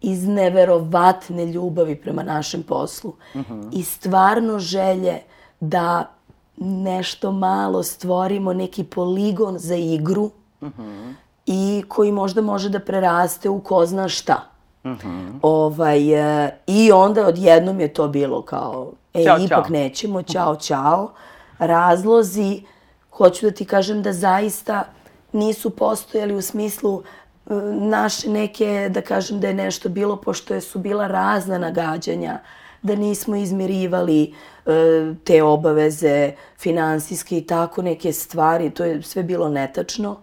iz 0.00 0.28
neverovatne 0.28 1.46
ljubavi 1.46 1.96
prema 1.96 2.22
našem 2.22 2.62
poslu 2.62 3.12
mm 3.34 3.38
-hmm. 3.40 3.68
i 3.72 3.82
stvarno 3.82 4.58
želje 4.58 5.18
da 5.60 6.17
nešto 6.60 7.32
malo 7.32 7.82
stvorimo, 7.82 8.52
neki 8.52 8.84
poligon 8.84 9.58
za 9.58 9.74
igru 9.74 10.30
mm 10.60 10.66
-hmm. 10.66 11.14
i 11.46 11.84
koji 11.88 12.12
možda 12.12 12.42
može 12.42 12.68
da 12.68 12.80
preraste 12.80 13.48
u 13.48 13.60
ko 13.60 13.86
zna 13.86 14.08
šta. 14.08 14.44
Mm 14.84 14.88
-hmm. 14.88 15.38
ovaj, 15.42 16.12
e, 16.44 16.58
I 16.66 16.92
onda 16.92 17.26
odjednom 17.26 17.80
je 17.80 17.94
to 17.94 18.08
bilo 18.08 18.42
kao, 18.42 18.92
e, 19.14 19.24
ćao, 19.24 19.38
ipak 19.38 19.66
čao. 19.66 19.72
nećemo, 19.72 20.22
čao, 20.22 20.56
čao. 20.56 21.10
Razlozi, 21.58 22.62
hoću 23.10 23.46
da 23.46 23.52
ti 23.52 23.64
kažem 23.64 24.02
da 24.02 24.12
zaista 24.12 24.84
nisu 25.32 25.70
postojali 25.70 26.34
u 26.34 26.42
smislu 26.42 27.02
e, 27.02 27.54
naše 27.72 28.30
neke, 28.30 28.88
da 28.90 29.00
kažem 29.00 29.40
da 29.40 29.48
je 29.48 29.54
nešto 29.54 29.88
bilo, 29.88 30.16
pošto 30.16 30.54
je 30.54 30.60
su 30.60 30.78
bila 30.78 31.06
razna 31.06 31.58
nagađanja, 31.58 32.38
da 32.82 32.94
nismo 32.94 33.36
izmirivali 33.36 34.34
e, 34.66 35.14
te 35.24 35.42
obaveze 35.42 36.32
finansijske 36.58 37.38
i 37.38 37.46
tako 37.46 37.82
neke 37.82 38.12
stvari, 38.12 38.70
to 38.70 38.84
je 38.84 39.02
sve 39.02 39.22
bilo 39.22 39.48
netačno. 39.48 40.16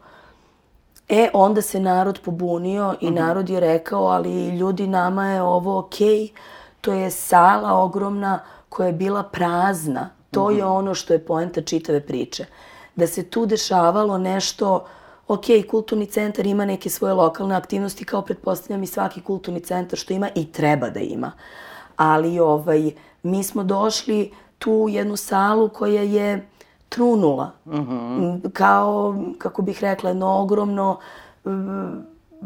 E, 1.09 1.29
onda 1.33 1.61
se 1.61 1.79
narod 1.79 2.19
pobunio 2.25 2.95
i 3.01 3.09
mm 3.09 3.13
-hmm. 3.13 3.19
narod 3.19 3.49
je 3.49 3.59
rekao, 3.59 4.05
ali 4.05 4.57
ljudi, 4.57 4.87
nama 4.87 5.27
je 5.27 5.41
ovo 5.41 5.79
okej, 5.79 6.07
okay. 6.07 6.31
to 6.81 6.93
je 6.93 7.11
sala 7.11 7.73
ogromna 7.73 8.39
koja 8.69 8.87
je 8.87 8.93
bila 8.93 9.23
prazna. 9.23 10.09
To 10.31 10.43
mm 10.43 10.53
-hmm. 10.53 10.57
je 10.57 10.65
ono 10.65 10.93
što 10.93 11.13
je 11.13 11.25
poenta 11.25 11.61
čitave 11.61 12.01
priče. 12.01 12.45
Da 12.95 13.07
se 13.07 13.23
tu 13.23 13.45
dešavalo 13.45 14.17
nešto, 14.17 14.85
ok, 15.27 15.45
kulturni 15.69 16.05
centar 16.05 16.47
ima 16.47 16.65
neke 16.65 16.89
svoje 16.89 17.13
lokalne 17.13 17.55
aktivnosti, 17.55 18.05
kao 18.05 18.21
pretpostavljam 18.21 18.83
i 18.83 18.87
svaki 18.87 19.21
kulturni 19.21 19.59
centar 19.59 19.99
što 19.99 20.13
ima 20.13 20.29
i 20.35 20.51
treba 20.51 20.89
da 20.89 20.99
ima. 20.99 21.31
Ali 21.97 22.39
ovaj, 22.39 22.91
mi 23.23 23.43
smo 23.43 23.63
došli 23.63 24.31
tu 24.59 24.71
u 24.71 24.89
jednu 24.89 25.15
salu 25.15 25.69
koja 25.69 26.01
je 26.01 26.47
trunula. 26.89 27.51
Mm 27.65 27.71
-hmm. 27.71 28.51
Kao, 28.53 29.15
kako 29.37 29.61
bih 29.61 29.81
rekla, 29.81 30.09
jedno 30.09 30.41
ogromno 30.41 30.99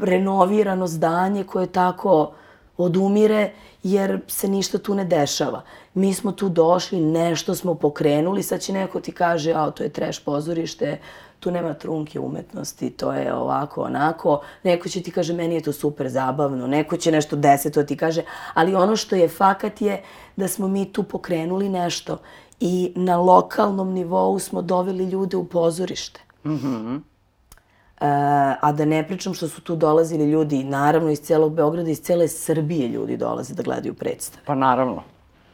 renovirano 0.01 0.88
zdanje 0.88 1.44
koje 1.44 1.68
tako 1.68 2.32
odumire 2.77 3.51
jer 3.84 4.22
se 4.27 4.48
ništa 4.48 4.77
tu 4.77 4.96
ne 4.96 5.06
dešava. 5.06 5.62
Mi 5.94 6.13
smo 6.13 6.32
tu 6.32 6.50
došli, 6.50 7.01
nešto 7.01 7.56
smo 7.56 7.75
pokrenuli, 7.75 8.44
sad 8.44 8.62
će 8.62 8.74
neko 8.74 9.00
ti 9.00 9.12
kaže, 9.12 9.53
a 9.53 9.72
to 9.72 9.84
je 9.84 9.89
treš 9.89 10.20
pozorište, 10.20 10.98
tu 11.39 11.51
nema 11.51 11.74
trunke 11.74 12.19
umetnosti, 12.19 12.89
to 12.89 13.13
je 13.13 13.34
ovako, 13.34 13.81
onako. 13.81 14.41
Neko 14.63 14.89
će 14.89 15.01
ti 15.01 15.12
kaže, 15.12 15.34
meni 15.34 15.55
je 15.55 15.62
to 15.62 15.74
super 15.74 16.10
zabavno, 16.10 16.67
neko 16.67 16.98
će 16.98 17.12
nešto 17.12 17.36
deseto 17.36 17.84
ti 17.84 17.98
kaže, 17.98 18.24
ali 18.53 18.75
ono 18.75 18.96
što 18.96 19.15
je 19.15 19.29
fakat 19.29 19.81
je 19.81 20.03
da 20.36 20.48
smo 20.48 20.67
mi 20.67 20.93
tu 20.93 21.03
pokrenuli 21.03 21.69
nešto 21.69 22.17
i 22.60 22.93
na 22.96 23.17
lokalnom 23.17 23.93
nivou 23.93 24.39
smo 24.39 24.62
doveli 24.62 25.05
ljude 25.05 25.38
u 25.38 25.46
pozorište. 25.46 26.22
Mm 26.46 26.50
-hmm. 26.50 27.01
E, 28.01 28.05
a 28.62 28.72
da 28.72 28.86
ne 28.86 29.08
pričam 29.08 29.34
što 29.34 29.48
su 29.48 29.62
tu 29.62 29.75
dolazili 29.75 30.31
ljudi, 30.31 30.63
naravno 30.63 31.10
iz 31.10 31.22
celog 31.22 31.53
Beograda, 31.53 31.89
iz 31.89 32.01
cele 32.01 32.27
Srbije 32.27 32.88
ljudi 32.88 33.17
dolaze 33.17 33.53
da 33.53 33.63
gledaju 33.63 33.93
predstave. 33.93 34.43
Pa 34.46 34.55
naravno. 34.55 35.03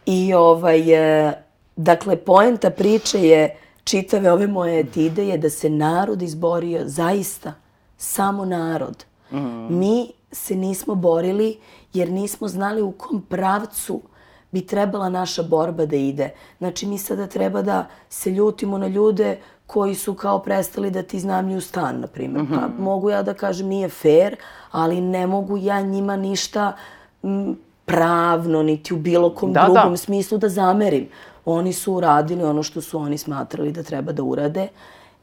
I 0.06 0.34
ovaj, 0.34 0.94
e, 1.28 1.34
dakle, 1.76 2.16
poenta 2.16 2.70
priče 2.70 3.20
je 3.28 3.58
čitave 3.86 4.32
ove 4.32 4.48
moje 4.48 4.80
etide 4.80 5.28
je 5.28 5.38
da 5.38 5.50
se 5.50 5.70
narod 5.70 6.22
izborio 6.22 6.82
zaista 6.86 7.54
samo 7.98 8.46
narod. 8.46 9.06
Mm. 9.32 9.78
Mi 9.80 10.08
se 10.32 10.56
nismo 10.56 10.96
borili 10.96 11.58
jer 11.94 12.10
nismo 12.10 12.48
znali 12.48 12.82
u 12.82 12.92
kom 12.92 13.22
pravcu 13.22 14.02
bi 14.52 14.66
trebala 14.66 15.10
naša 15.10 15.44
borba 15.44 15.86
da 15.86 15.96
ide. 15.96 16.30
Znači 16.58 16.86
mi 16.86 16.98
sada 16.98 17.28
treba 17.28 17.62
da 17.62 17.88
se 18.10 18.32
ljutimo 18.32 18.78
na 18.78 18.88
ljude 18.88 19.38
koji 19.68 19.96
su 19.96 20.14
kao 20.14 20.40
prestali 20.40 20.92
da 20.92 21.04
ti 21.04 21.20
znamljuju 21.20 21.62
stan, 21.62 22.00
na 22.00 22.08
primjer. 22.08 22.44
Mm 22.44 22.48
-hmm. 22.48 22.60
Pa 22.60 22.84
mogu 22.84 23.10
ja 23.10 23.24
da 23.24 23.34
kažem 23.34 23.68
nije 23.68 23.90
fair, 23.90 24.36
ali 24.72 25.02
ne 25.02 25.28
mogu 25.28 25.58
ja 25.58 25.82
njima 25.82 26.16
ništa 26.16 26.74
m, 27.24 27.58
pravno, 27.86 28.64
niti 28.64 28.94
u 28.94 28.98
bilo 28.98 29.30
kom 29.36 29.54
da, 29.54 29.64
drugom 29.64 29.92
da. 29.92 29.98
smislu 29.98 30.38
da 30.38 30.50
zamerim. 30.50 31.10
Oni 31.46 31.74
su 31.74 31.94
uradili 31.94 32.44
ono 32.44 32.64
što 32.64 32.82
su 32.82 33.00
oni 33.00 33.18
smatrali 33.18 33.72
da 33.72 33.84
treba 33.84 34.12
da 34.12 34.24
urade. 34.24 34.68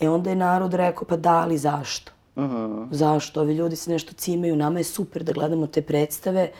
E 0.00 0.09
onda 0.09 0.31
je 0.31 0.37
narod 0.37 0.75
rekao, 0.75 1.05
pa 1.05 1.17
da, 1.17 1.35
ali 1.35 1.59
zašto? 1.59 2.12
Uh 2.37 2.43
mhm. 2.45 2.57
-huh. 2.57 2.87
Zašto? 2.91 3.41
Ovi 3.41 3.55
ljudi 3.55 3.76
se 3.76 3.91
nešto 3.91 4.12
cimaju, 4.12 4.57
nama 4.57 4.79
je 4.79 4.85
super 4.85 5.23
da 5.23 5.33
gledamo 5.33 5.67
te 5.67 5.83
predstave, 5.83 6.50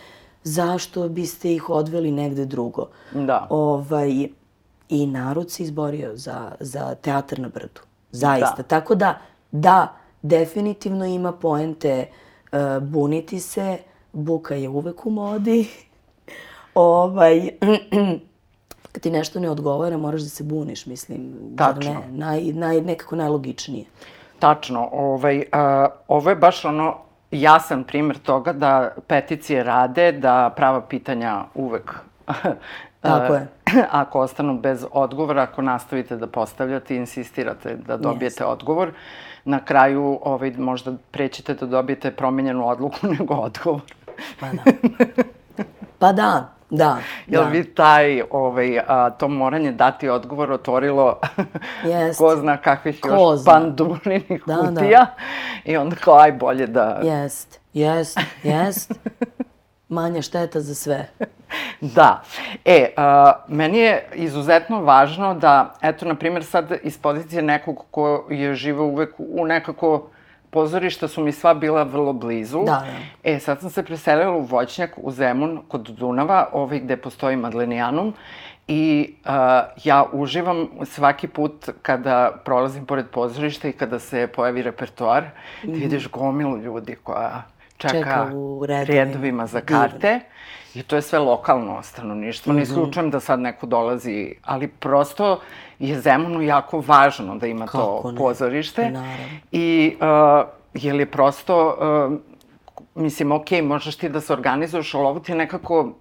zašto 0.45 1.09
biste 1.09 1.53
ih 1.53 1.71
odveli 1.71 2.11
negde 2.11 2.45
drugo? 2.45 2.89
Da. 3.13 3.47
Ovaj, 3.51 4.29
I 4.89 5.07
narod 5.07 5.51
se 5.51 5.63
izborio 5.63 6.17
za, 6.17 6.53
za 6.61 6.95
teatar 6.95 7.39
na 7.39 7.49
brdu. 7.49 7.81
Zaista. 8.11 8.55
Da. 8.57 8.63
Tako 8.63 8.95
da, 8.95 9.19
da, 9.53 9.97
definitivno 10.23 11.05
ima 11.05 11.33
poente 11.33 12.07
uh, 12.53 12.59
buniti 12.83 13.41
se, 13.41 13.79
buka 14.13 14.55
je 14.55 14.69
uvek 14.69 15.07
u 15.07 15.11
modi. 15.11 15.69
ovaj, 16.75 17.51
kad 18.93 19.03
ti 19.03 19.11
nešto 19.11 19.41
ne 19.41 19.51
odgovara, 19.51 19.97
moraš 19.97 20.23
da 20.23 20.29
se 20.29 20.45
buniš, 20.45 20.87
mislim. 20.87 21.33
Tačno. 21.57 21.93
Ne, 21.93 22.01
naj, 22.11 22.43
naj, 22.43 22.81
nekako 22.81 23.17
najlogičnije. 23.17 23.85
Tačno. 24.39 24.89
Ovaj, 24.93 25.45
a, 25.53 25.87
ovo 26.09 26.31
je 26.31 26.37
baš 26.37 26.65
ono 26.65 26.97
jasan 27.31 27.85
primer 27.85 28.19
toga 28.19 28.53
da 28.53 28.95
peticije 29.07 29.65
rade, 29.65 30.13
da 30.13 30.53
prava 30.57 30.81
pitanja 30.81 31.45
uvek 31.55 31.95
Tako 33.03 33.35
je. 33.35 33.47
ako 34.03 34.21
ostanu 34.21 34.59
bez 34.59 34.87
odgovora, 34.93 35.43
ako 35.43 35.63
nastavite 35.63 36.17
da 36.17 36.27
postavljate 36.27 36.95
i 36.95 36.99
insistirate 36.99 37.77
da 37.77 37.97
dobijete 37.97 38.45
yes. 38.45 38.49
odgovor, 38.49 38.93
na 39.45 39.65
kraju 39.65 40.19
ovaj, 40.23 40.51
možda 40.51 40.93
prećete 41.11 41.55
da 41.55 41.67
dobijete 41.67 42.11
promenjenu 42.11 42.69
odluku 42.69 43.07
nego 43.19 43.35
odgovor. 43.35 43.81
Pa 44.41 44.47
da. 44.47 44.63
Pa 45.99 46.13
da, 46.13 46.49
Da, 46.75 46.99
Jel 47.27 47.45
da. 47.45 47.49
vi 47.49 47.65
taj, 47.65 48.23
ovaj, 48.31 48.79
a, 48.87 49.11
to 49.11 49.29
moranje 49.29 49.73
dati 49.73 50.09
odgovor 50.09 50.53
otvorilo 50.53 51.21
Jest. 51.85 52.19
ko 52.21 52.37
zna 52.37 52.57
kakvih 52.57 53.01
ko 53.01 53.09
još 53.09 53.41
zna. 53.41 53.53
pandurinih 53.53 54.43
da, 54.47 54.57
kutija 54.57 55.01
da. 55.01 55.15
i 55.65 55.77
onda 55.77 55.97
kao 55.97 56.19
aj 56.19 56.33
bolje 56.33 56.67
da... 56.67 57.01
Jest, 57.03 57.61
jest, 57.73 58.21
jest. 58.43 58.93
Manja 59.89 60.23
šteta 60.23 60.61
za 60.61 60.75
sve. 60.75 61.09
Da. 61.81 62.23
E, 62.65 62.93
a, 62.97 63.33
meni 63.49 63.79
je 63.79 64.09
izuzetno 64.15 64.81
važno 64.83 65.35
da, 65.35 65.75
eto, 65.83 66.07
na 66.07 66.15
primjer, 66.15 66.45
sad 66.45 66.73
iz 66.83 66.99
pozicije 66.99 67.43
nekog 67.43 67.85
ko 67.91 68.27
je 68.31 68.55
živao 68.55 68.87
uvek 68.87 69.15
u 69.19 69.47
nekako 69.47 70.09
pozorišta 70.53 71.09
su 71.09 71.25
mi 71.25 71.33
sva 71.33 71.55
bila 71.55 71.83
vrlo 71.83 72.13
blizu. 72.13 72.59
Da, 72.59 72.65
da. 72.65 72.87
E, 73.25 73.39
sad 73.39 73.61
sam 73.61 73.71
se 73.71 73.83
preselila 73.83 74.37
u 74.37 74.41
Voćnjak, 74.41 74.95
u 74.97 75.11
Zemun, 75.11 75.63
kod 75.69 75.89
Dunava, 75.99 76.49
ovaj 76.53 76.81
gde 76.81 76.97
postoji 76.97 77.37
Madlenijanum. 77.37 78.15
I 78.69 79.15
uh, 79.25 79.33
ja 79.85 80.05
uživam 80.13 80.69
svaki 80.85 81.29
put 81.29 81.69
kada 81.83 82.33
prolazim 82.45 82.87
pored 82.87 83.07
pozorišta 83.07 83.69
i 83.69 83.73
kada 83.73 83.99
se 83.99 84.27
pojavi 84.27 84.63
repertoar, 84.63 85.25
mm. 85.65 85.73
da 85.73 85.79
vidiš 85.79 86.09
gomilu 86.09 86.57
ljudi 86.59 86.97
koja 87.03 87.43
čeka, 87.77 87.99
Čeka 87.99 88.31
u 88.35 88.67
redovima. 88.67 89.05
redovima 89.05 89.47
za 89.47 89.61
karte. 89.61 90.21
I 90.75 90.83
to 90.83 90.97
je 90.97 91.03
sve 91.03 91.19
lokalno 91.19 91.83
stanovništvo. 91.83 92.53
Mm 92.53 92.55
-hmm. 92.55 92.59
Ne 92.59 92.63
isključujem 92.63 93.11
da 93.11 93.21
sad 93.21 93.41
neko 93.41 93.67
dolazi, 93.67 94.35
ali 94.43 94.69
prosto 94.69 95.41
je 95.79 96.01
Zemunu 96.01 96.43
jako 96.43 96.81
važno 96.87 97.37
da 97.37 97.47
ima 97.47 97.67
Kako 97.67 98.01
to 98.03 98.13
ne? 98.13 98.19
pozorište. 98.19 98.91
Naravno. 98.91 99.15
I 99.53 99.97
uh, 100.01 100.93
je 100.99 101.07
prosto, 101.07 101.77
uh, 102.15 102.19
mislim, 103.03 103.33
ok, 103.33 103.51
možeš 103.63 103.97
ti 103.97 104.09
da 104.09 104.21
se 104.21 104.33
organizuješ, 104.33 104.95
ali 104.95 105.07
ovo 105.07 105.21
ti 105.21 105.33
je 105.33 105.37
nekako 105.37 105.93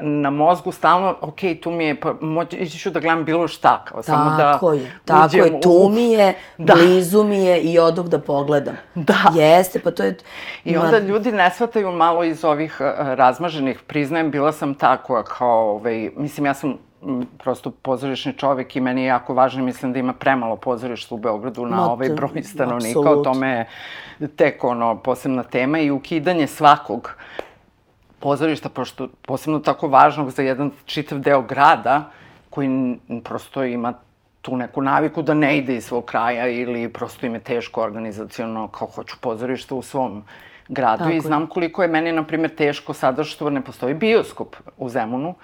na 0.00 0.30
mozgu 0.30 0.72
stalno, 0.72 1.16
ok, 1.20 1.34
tu 1.62 1.70
mi 1.70 1.84
je, 1.84 2.00
pa 2.00 2.14
moći, 2.20 2.56
ići 2.56 2.78
ću 2.78 2.90
da 2.90 3.00
gledam 3.00 3.24
bilo 3.24 3.48
šta, 3.48 3.84
kao 3.84 4.02
samo 4.02 4.30
da 4.30 4.52
Tako 4.52 4.72
je, 4.72 4.92
tako 5.04 5.36
je, 5.36 5.60
tu 5.60 5.70
u- 5.70 5.88
mi 5.88 6.10
je, 6.10 6.34
Da. 6.58 6.74
blizu 6.74 7.24
mi 7.24 7.38
je 7.38 7.60
i 7.60 7.78
odog 7.78 8.08
da 8.08 8.18
pogledam. 8.18 8.76
Da. 8.94 9.14
Jeste, 9.34 9.78
pa 9.78 9.90
to 9.90 10.02
je... 10.02 10.16
I 10.64 10.76
onda 10.76 10.98
ljudi 10.98 11.32
ne 11.32 11.50
shvataju 11.50 11.92
malo 11.92 12.24
iz 12.24 12.44
ovih 12.44 12.76
uh, 12.80 12.86
razmaženih, 13.08 13.80
priznajem, 13.80 14.30
bila 14.30 14.52
sam 14.52 14.74
ta 14.74 14.96
koja 14.96 15.22
kao, 15.22 15.70
ovaj, 15.70 16.10
mislim, 16.16 16.46
ja 16.46 16.54
sam 16.54 16.74
m, 17.02 17.26
prosto 17.38 17.70
pozorišni 17.72 18.32
čovek 18.32 18.76
i 18.76 18.80
meni 18.80 19.02
je 19.02 19.06
jako 19.06 19.34
važno, 19.34 19.64
mislim 19.64 19.92
da 19.92 19.98
ima 19.98 20.12
premalo 20.12 20.56
pozorišta 20.56 21.14
u 21.14 21.18
Beogradu 21.18 21.66
na 21.66 21.76
Ma, 21.76 21.82
ovaj 21.84 22.08
broj 22.08 22.42
stanovnika, 22.44 22.98
o 22.98 23.02
apsolutno. 23.02 23.24
tome 23.24 23.66
je 24.18 24.28
tek 24.28 24.64
ono 24.64 24.96
posebna 24.96 25.42
tema 25.42 25.78
i 25.78 25.90
ukidanje 25.90 26.46
svakog 26.46 27.14
pozorišta, 28.20 28.68
pošto 28.68 29.08
posebno 29.22 29.58
tako 29.58 29.88
važnog 29.88 30.30
za 30.30 30.42
jedan 30.42 30.70
čitav 30.84 31.18
deo 31.18 31.42
grada, 31.42 32.10
koji 32.50 32.98
prosto 33.24 33.64
ima 33.64 33.94
tu 34.42 34.56
neku 34.56 34.82
naviku 34.82 35.22
da 35.22 35.34
ne 35.34 35.58
ide 35.58 35.76
iz 35.76 35.84
svog 35.84 36.04
kraja 36.04 36.48
ili 36.48 36.88
prosto 36.88 37.26
im 37.26 37.34
je 37.34 37.40
teško 37.40 37.82
organizacijono 37.82 38.68
kao 38.68 38.88
hoću 38.88 39.16
pozorište 39.20 39.74
u 39.74 39.82
svom 39.82 40.22
gradu 40.68 40.98
Tako 40.98 41.10
i 41.10 41.20
znam 41.20 41.46
koliko 41.46 41.82
je 41.82 41.88
meni, 41.88 42.12
na 42.12 42.22
primjer, 42.22 42.54
teško 42.54 42.94
sada 42.94 43.24
što 43.24 43.50
ne 43.50 43.60
postoji 43.60 43.94
bioskop 43.94 44.56
u 44.76 44.88
Zemunu. 44.88 45.34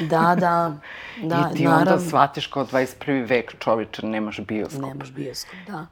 Da, 0.00 0.34
da, 0.34 0.76
da, 1.22 1.50
I 1.52 1.56
ti 1.56 1.64
naravno. 1.64 1.92
onda 1.92 1.98
shvatiš 2.00 2.46
kao 2.46 2.66
21. 2.66 3.28
vek 3.28 3.54
čoveče, 3.58 4.06
nemaš 4.06 4.40
bioskop. 4.40 4.82
Nemaš 4.82 5.10
bioskop, 5.10 5.54
da. 5.66 5.86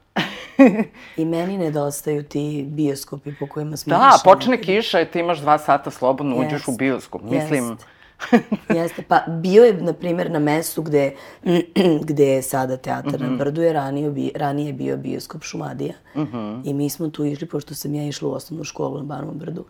I 1.17 1.25
meni 1.25 1.57
nedostaju 1.57 2.23
ti 2.23 2.65
bioskopi 2.67 3.33
po 3.33 3.47
kojima 3.47 3.77
smo 3.77 3.89
Da, 3.91 4.09
išli 4.09 4.23
počne 4.25 4.57
kiša 4.59 5.01
i 5.01 5.05
ti 5.05 5.19
imaš 5.19 5.39
dva 5.39 5.57
sata 5.57 5.91
slobodno, 5.91 6.35
uđeš 6.37 6.67
u 6.67 6.71
bioskop. 6.71 7.21
Mislim, 7.21 7.63
jest. 7.65 7.85
Jeste, 8.69 9.01
pa 9.01 9.23
bio 9.29 9.63
je, 9.63 9.73
na 9.73 9.93
primjer, 9.93 10.31
na 10.31 10.39
mestu 10.39 10.81
gde, 10.81 11.11
gde 12.03 12.25
je 12.25 12.41
sada 12.41 12.77
teatar 12.77 13.13
Mhm. 13.13 13.23
na 13.23 13.37
Brdu, 13.37 13.61
je 13.61 13.73
ranije, 13.73 14.11
bi, 14.11 14.31
ranije 14.35 14.73
bio 14.73 14.97
bioskop 14.97 15.43
Šumadija. 15.43 15.93
Mhm. 16.15 16.61
I 16.63 16.73
mi 16.73 16.89
smo 16.89 17.07
tu 17.07 17.25
išli, 17.25 17.47
pošto 17.47 17.75
sam 17.75 17.95
ja 17.95 18.03
išla 18.03 18.29
u 18.29 18.33
osnovnu 18.33 18.63
školu 18.63 18.97
na 18.97 19.03
Banovom 19.05 19.35
Brdu, 19.35 19.65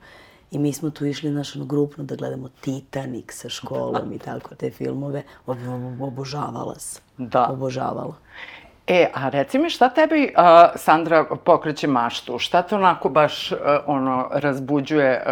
i 0.54 0.60
mi 0.60 0.74
smo 0.74 0.90
tu 0.90 1.06
išli, 1.06 1.32
znaš, 1.32 1.56
ono, 1.56 1.66
grupno 1.66 2.04
da 2.04 2.16
gledamo 2.16 2.50
Titanic 2.62 3.34
sa 3.34 3.50
školom 3.50 4.14
i 4.14 4.20
tako, 4.20 4.56
te 4.56 4.72
filmove. 4.72 5.24
Ob, 5.46 5.58
ob, 5.68 6.02
obožavala 6.02 6.76
sam. 6.80 7.04
Da. 7.18 7.48
Obožavala. 7.52 8.16
E, 8.88 9.08
a 9.14 9.30
reci 9.30 9.60
mi 9.60 9.70
šta 9.70 9.90
tebi, 9.90 10.34
uh, 10.38 10.44
Sandra, 10.76 11.26
pokreće 11.46 11.88
maštu? 11.88 12.40
Šta 12.40 12.62
te 12.62 12.76
onako 12.76 13.10
baš, 13.10 13.52
uh, 13.52 13.58
ono, 13.86 14.28
razbuđuje 14.32 15.24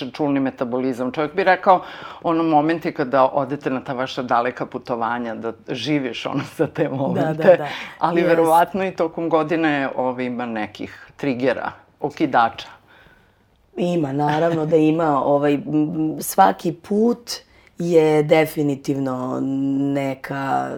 uh, 0.00 0.12
čulni 0.12 0.40
metabolizam? 0.40 1.12
Čovjek 1.12 1.34
bi 1.34 1.44
rekao, 1.44 1.82
ono, 2.22 2.42
momenti 2.42 2.92
kada 2.92 3.24
odete 3.24 3.70
na 3.70 3.80
ta 3.84 3.92
vaša 3.92 4.22
daleka 4.22 4.66
putovanja, 4.66 5.34
da 5.34 5.52
živiš, 5.68 6.26
ono, 6.26 6.42
za 6.56 6.66
te 6.66 6.88
momente. 6.88 7.56
da. 7.56 7.66
Ali 7.98 8.20
Jest. 8.20 8.30
verovatno 8.30 8.84
i 8.84 8.96
tokom 8.96 9.28
godine 9.28 9.88
ovaj, 9.96 10.24
ima 10.24 10.46
nekih 10.46 11.10
trigera, 11.16 11.72
okidača. 12.00 12.75
Ima, 13.76 14.12
naravno 14.12 14.66
da 14.66 14.76
ima. 14.76 15.24
Ovaj, 15.24 15.58
svaki 16.20 16.72
put 16.72 17.30
je 17.78 18.22
definitivno 18.22 19.40
neka 19.94 20.76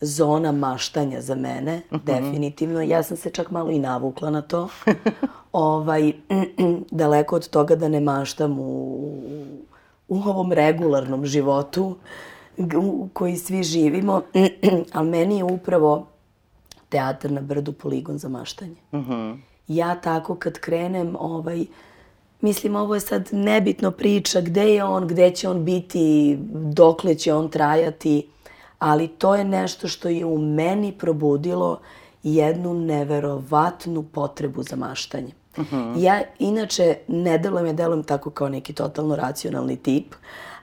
zona 0.00 0.52
maštanja 0.52 1.20
za 1.20 1.34
mene, 1.34 1.82
definitivno. 1.90 2.82
Ja 2.82 3.02
sam 3.02 3.16
se 3.16 3.30
čak 3.30 3.50
malo 3.50 3.70
i 3.70 3.78
navukla 3.78 4.30
na 4.30 4.42
to. 4.42 4.68
ovaj, 5.52 6.12
daleko 6.90 7.36
od 7.36 7.48
toga 7.48 7.76
da 7.76 7.88
ne 7.88 8.00
maštam 8.00 8.58
u, 8.58 8.64
u 10.08 10.16
ovom 10.16 10.52
regularnom 10.52 11.26
životu 11.26 11.96
u 12.76 13.08
koji 13.12 13.36
svi 13.36 13.62
živimo, 13.62 14.22
ali 14.92 15.08
meni 15.08 15.36
je 15.36 15.44
upravo 15.44 16.06
teatar 16.88 17.30
na 17.30 17.40
brdu 17.40 17.72
poligon 17.72 18.18
za 18.18 18.28
maštanje. 18.28 18.76
Ja 19.70 19.94
tako 19.94 20.34
kad 20.34 20.58
krenem, 20.58 21.16
ovaj, 21.20 21.64
mislim 22.40 22.76
ovo 22.76 22.94
je 22.94 23.00
sad 23.00 23.28
nebitno 23.32 23.90
priča 23.90 24.40
gde 24.40 24.74
je 24.74 24.84
on, 24.84 25.08
gde 25.08 25.30
će 25.30 25.48
on 25.48 25.64
biti, 25.64 26.38
dokle 26.52 27.14
će 27.14 27.34
on 27.34 27.48
trajati, 27.48 28.28
ali 28.78 29.08
to 29.08 29.34
je 29.34 29.44
nešto 29.44 29.88
što 29.88 30.08
je 30.08 30.24
u 30.24 30.38
meni 30.38 30.92
probudilo 30.92 31.80
jednu 32.22 32.74
neverovatnu 32.74 34.02
potrebu 34.02 34.62
za 34.62 34.76
maštanje. 34.76 35.32
Ja 35.96 36.20
inače 36.38 36.96
ne 37.08 37.38
delujem, 37.38 37.66
ja 37.66 37.72
delujem 37.72 38.02
tako 38.02 38.30
kao 38.30 38.48
neki 38.48 38.72
totalno 38.72 39.16
racionalni 39.16 39.76
tip, 39.76 40.14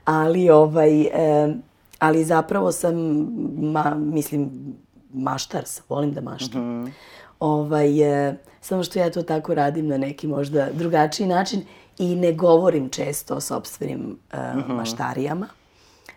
ali 0.06 0.50
ovaj, 0.50 1.02
e, 1.02 1.54
ali 2.00 2.24
zapravo 2.24 2.72
sam, 2.72 2.96
ma, 3.58 3.96
mislim, 3.96 4.50
maštar 5.14 5.66
sam, 5.66 5.86
volim 5.90 6.14
da 6.14 6.22
maštam. 6.22 6.94
Ovaj, 7.40 8.28
e, 8.28 8.36
samo 8.62 8.84
što 8.84 9.00
ja 9.00 9.10
to 9.10 9.24
tako 9.24 9.54
radim 9.54 9.88
na 9.88 9.98
neki 9.98 10.28
možda 10.28 10.68
drugačiji 10.74 11.28
način 11.28 11.62
i 11.98 12.16
ne 12.16 12.34
govorim 12.34 12.90
često 12.90 13.36
o 13.36 13.42
sobstvenim 13.42 14.18
e, 14.32 14.38
maštarijama, 14.68 15.48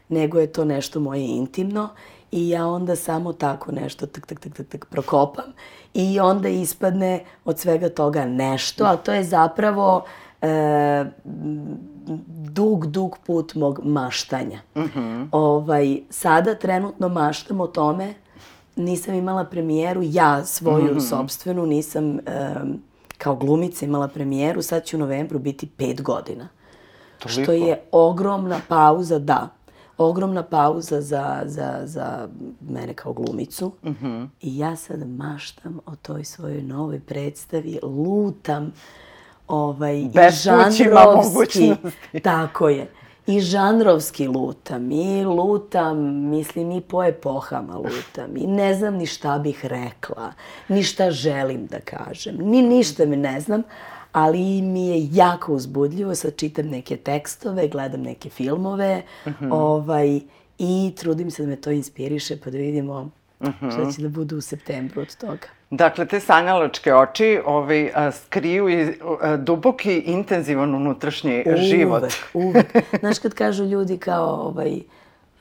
nego 0.09 0.39
je 0.39 0.53
to 0.53 0.65
nešto 0.65 1.01
moje 1.01 1.27
intimno 1.27 1.89
i 2.33 2.49
ja 2.49 2.67
onda 2.67 2.97
samo 2.97 3.33
tako 3.33 3.73
nešto 3.73 4.07
tak, 4.07 4.27
tak, 4.27 4.41
tak, 4.41 4.53
tak, 4.57 4.67
tak 4.69 4.87
prokopam 4.87 5.53
i 5.95 6.21
onda 6.21 6.49
ispadne 6.49 7.25
od 7.45 7.59
svega 7.59 7.89
toga 7.89 8.25
nešto, 8.25 8.85
ali 8.85 8.99
to 9.05 9.13
je 9.13 9.25
zapravo 9.25 10.05
e, 10.43 11.05
dug, 12.51 12.87
dug 12.87 13.19
put 13.27 13.55
mog 13.55 13.81
maštanja. 13.85 14.61
ovaj, 15.33 15.99
sada 16.11 16.55
trenutno 16.55 17.09
maštam 17.09 17.61
o 17.61 17.67
tome, 17.67 18.15
nisam 18.81 19.15
imala 19.15 19.45
premijeru, 19.45 20.01
ja 20.05 20.45
svoju 20.45 21.01
sobstvenu, 21.01 21.67
nisam 21.67 22.19
em, 22.27 22.83
kao 23.19 23.37
glumica 23.37 23.87
imala 23.87 24.09
premijeru, 24.09 24.63
sad 24.63 24.85
će 24.85 24.97
u 24.97 25.01
novembru 25.01 25.39
biti 25.39 25.67
pet 25.67 26.03
godina. 26.03 26.49
Što 27.27 27.45
Toliko? 27.45 27.53
je 27.53 27.81
ogromna 27.93 28.61
pauza, 28.69 29.19
da. 29.19 29.49
Ogromna 29.99 30.43
pauza 30.43 31.01
za, 31.01 31.43
za, 31.45 31.81
za 31.85 32.29
mene 32.69 32.95
kao 32.95 33.13
glumicu. 33.13 33.73
I 34.41 34.59
ja 34.59 34.77
sad 34.77 35.09
maštam 35.09 35.79
o 35.87 35.97
toj 35.97 36.25
svojoj 36.25 36.63
novoj 36.63 37.01
predstavi, 37.01 37.79
lutam 37.83 38.73
ovaj, 39.49 39.99
i 39.99 40.11
Bespućima 40.15 40.71
žanrovski. 40.71 41.35
mogućnosti. 41.35 42.21
Tako 42.23 42.69
je. 42.69 42.91
I 43.31 43.41
žanrovski 43.41 44.27
lutam, 44.29 44.93
i 44.93 45.25
lutam, 45.25 45.99
mislim, 46.31 46.73
i 46.73 46.81
po 46.81 47.05
epohama 47.05 47.77
lutam, 47.77 48.37
i 48.37 48.47
ne 48.47 48.75
znam 48.75 48.95
ni 48.95 49.07
šta 49.07 49.39
bih 49.39 49.67
rekla, 49.67 50.33
ni 50.69 50.83
šta 50.83 51.11
želim 51.11 51.67
da 51.67 51.81
kažem, 51.81 52.37
ni 52.41 52.63
ništa 52.63 53.07
me 53.07 53.17
ne 53.17 53.41
znam, 53.41 53.63
ali 54.13 54.63
mi 54.63 54.87
je 54.87 55.09
jako 55.13 55.55
uzbudljivo, 55.55 56.15
sad 56.15 56.37
čitam 56.37 56.67
neke 56.67 56.97
tekstove, 56.97 57.69
gledam 57.69 58.03
neke 58.03 58.31
filmove, 58.31 59.03
ovaj, 59.51 60.21
i 60.59 60.93
trudim 60.97 61.31
se 61.31 61.43
da 61.43 61.49
me 61.49 61.57
to 61.57 61.71
inspiriše, 61.71 62.41
pa 62.45 62.51
da 62.51 62.59
vidimo 62.59 63.11
šta 63.41 63.93
će 63.97 64.03
da 64.03 64.09
bude 64.09 64.37
u 64.37 64.41
septembru 64.41 65.03
od 65.03 65.17
toga. 65.17 65.60
Dakle, 65.71 66.07
te 66.07 66.21
sanjalačke 66.21 66.95
oči 66.95 67.41
ovaj, 67.47 67.91
a, 67.95 68.11
skriju 68.13 68.69
i 68.69 68.99
a, 69.21 69.37
duboki, 69.37 69.99
intenzivan 69.99 70.75
unutrašnji 70.75 71.45
život. 71.57 72.03
Uvek, 72.03 72.13
uvek. 72.35 72.85
Znaš 73.01 73.19
kad 73.19 73.35
kažu 73.35 73.65
ljudi 73.65 73.99
kao, 73.99 74.27
ovaj, 74.27 74.81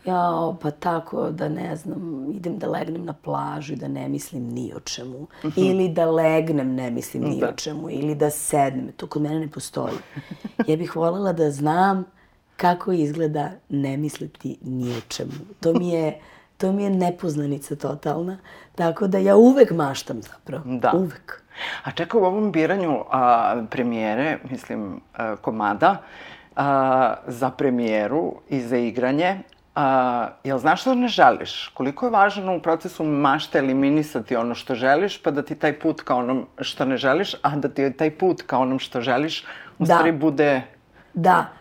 jao, 0.05 0.57
pa 0.61 0.71
tako 0.71 1.29
da 1.31 1.49
ne 1.49 1.75
znam, 1.75 2.27
idem 2.33 2.57
da 2.57 2.69
legnem 2.69 3.05
na 3.05 3.13
plažu 3.13 3.73
i 3.73 3.75
da 3.75 3.87
ne 3.87 4.09
mislim 4.09 4.43
ni 4.43 4.71
o 4.75 4.79
čemu. 4.79 5.27
Ili 5.55 5.89
da 5.89 6.11
legnem, 6.11 6.75
ne 6.75 6.91
mislim 6.91 7.23
ni 7.23 7.43
o 7.43 7.51
čemu. 7.51 7.89
Ili 7.89 8.15
da 8.15 8.29
sednem. 8.29 8.91
To 8.97 9.07
kod 9.07 9.21
mene 9.21 9.39
ne 9.39 9.51
postoji. 9.51 9.95
Ja 10.67 10.77
bih 10.77 10.95
voljela 10.95 11.33
da 11.33 11.51
znam 11.51 12.05
kako 12.57 12.91
izgleda 12.91 13.51
ne 13.69 13.97
misliti 13.97 14.57
ni 14.61 14.91
o 14.97 15.01
čemu. 15.07 15.31
To 15.59 15.73
mi 15.73 15.89
je, 15.89 16.19
to 16.59 16.71
mi 16.71 16.83
je 16.83 16.89
nepoznanica 16.89 17.75
totalna. 17.75 18.37
Tako 18.75 19.07
da 19.07 19.17
ja 19.17 19.35
uvek 19.35 19.71
maštam 19.71 20.21
zapravo. 20.21 20.63
Da. 20.65 20.91
Uvek. 20.93 21.41
A 21.83 21.91
čekaj, 21.91 22.21
u 22.21 22.23
ovom 22.23 22.51
biranju 22.51 23.03
a, 23.11 23.55
premijere, 23.69 24.37
mislim, 24.49 25.01
a, 25.15 25.35
komada, 25.35 25.97
a, 26.55 27.13
za 27.27 27.49
premijeru 27.49 28.35
i 28.49 28.61
za 28.61 28.77
igranje, 28.77 29.39
a, 29.75 30.27
jel 30.43 30.57
znaš 30.57 30.81
što 30.81 30.95
ne 30.95 31.07
želiš? 31.07 31.67
Koliko 31.73 32.05
je 32.05 32.11
važno 32.11 32.55
u 32.55 32.61
procesu 32.61 33.03
mašte 33.03 33.59
eliminisati 33.59 34.35
ono 34.35 34.55
što 34.55 34.75
želiš, 34.75 35.23
pa 35.23 35.31
da 35.31 35.41
ti 35.41 35.55
taj 35.55 35.79
put 35.79 36.01
ka 36.01 36.15
onom 36.15 36.45
što 36.61 36.85
ne 36.85 36.97
želiš, 36.97 37.35
a 37.41 37.55
da 37.55 37.69
ti 37.69 37.93
taj 37.93 38.11
put 38.11 38.41
ka 38.41 38.57
onom 38.57 38.79
što 38.79 39.01
želiš 39.01 39.43
u 39.79 39.85
Da. 39.85 39.85
stvari 39.85 40.11
bude... 40.11 40.61
Da, 41.13 41.45
e, 41.53 41.58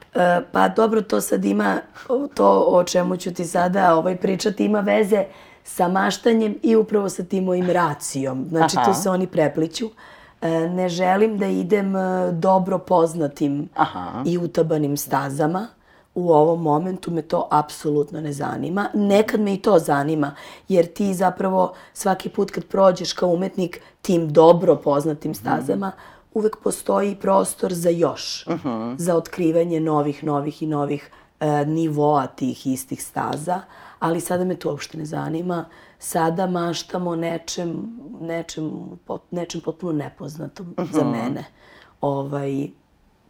pa 0.52 0.68
dobro, 0.68 1.02
to 1.02 1.20
sad 1.20 1.44
ima, 1.44 1.80
to 2.34 2.64
o 2.68 2.84
čemu 2.84 3.16
ću 3.16 3.34
ti 3.34 3.44
sada 3.44 3.94
ovaj, 3.94 4.16
pričati, 4.16 4.64
ima 4.64 4.80
veze 4.80 5.24
sa 5.64 5.88
maštanjem 5.88 6.58
i 6.62 6.76
upravo 6.76 7.08
sa 7.08 7.24
tim 7.24 7.44
mojim 7.44 7.70
racijom. 7.70 8.46
Znači, 8.48 8.76
Aha. 8.78 8.92
tu 8.92 9.00
se 9.00 9.10
oni 9.10 9.26
prepliću. 9.26 9.90
E, 10.42 10.50
ne 10.50 10.88
želim 10.88 11.38
da 11.38 11.46
idem 11.46 11.96
e, 11.96 12.32
dobro 12.32 12.78
poznatim 12.78 13.68
Aha. 13.74 14.22
i 14.26 14.38
utabanim 14.38 14.96
stazama. 14.96 15.66
U 16.14 16.32
ovom 16.32 16.62
momentu 16.62 17.10
me 17.10 17.22
to 17.22 17.48
apsolutno 17.50 18.20
ne 18.20 18.32
zanima. 18.32 18.88
Nekad 18.94 19.40
me 19.40 19.54
i 19.54 19.62
to 19.62 19.78
zanima, 19.78 20.34
jer 20.68 20.86
ti 20.86 21.14
zapravo 21.14 21.72
svaki 21.92 22.28
put 22.28 22.50
kad 22.50 22.64
prođeš 22.64 23.12
kao 23.12 23.28
umetnik 23.28 23.80
tim 24.02 24.32
dobro 24.32 24.76
poznatim 24.76 25.34
stazama, 25.34 25.92
uvek 26.38 26.56
postoji 26.58 27.14
prostor 27.16 27.72
za 27.74 27.90
još, 27.90 28.46
za 28.96 29.16
otkrivanje 29.16 29.80
novih, 29.80 30.24
novih 30.24 30.62
i 30.62 30.66
novih 30.66 31.10
e, 31.40 31.64
nivoa 31.66 32.26
tih 32.26 32.66
istih 32.66 33.02
staza, 33.04 33.60
ali 33.98 34.20
sada 34.20 34.44
me 34.44 34.56
to 34.56 34.70
uopšte 34.70 34.98
ne 34.98 35.04
zanima. 35.04 35.64
Sada 36.00 36.46
maštamo 36.46 37.16
nečem, 37.16 37.72
nečem, 38.22 38.70
pot, 39.04 39.22
nečem 39.30 39.60
potpuno 39.60 39.92
nepoznatom 39.94 40.74
za 40.92 41.04
mene. 41.06 41.44
Ovaj, 42.00 42.68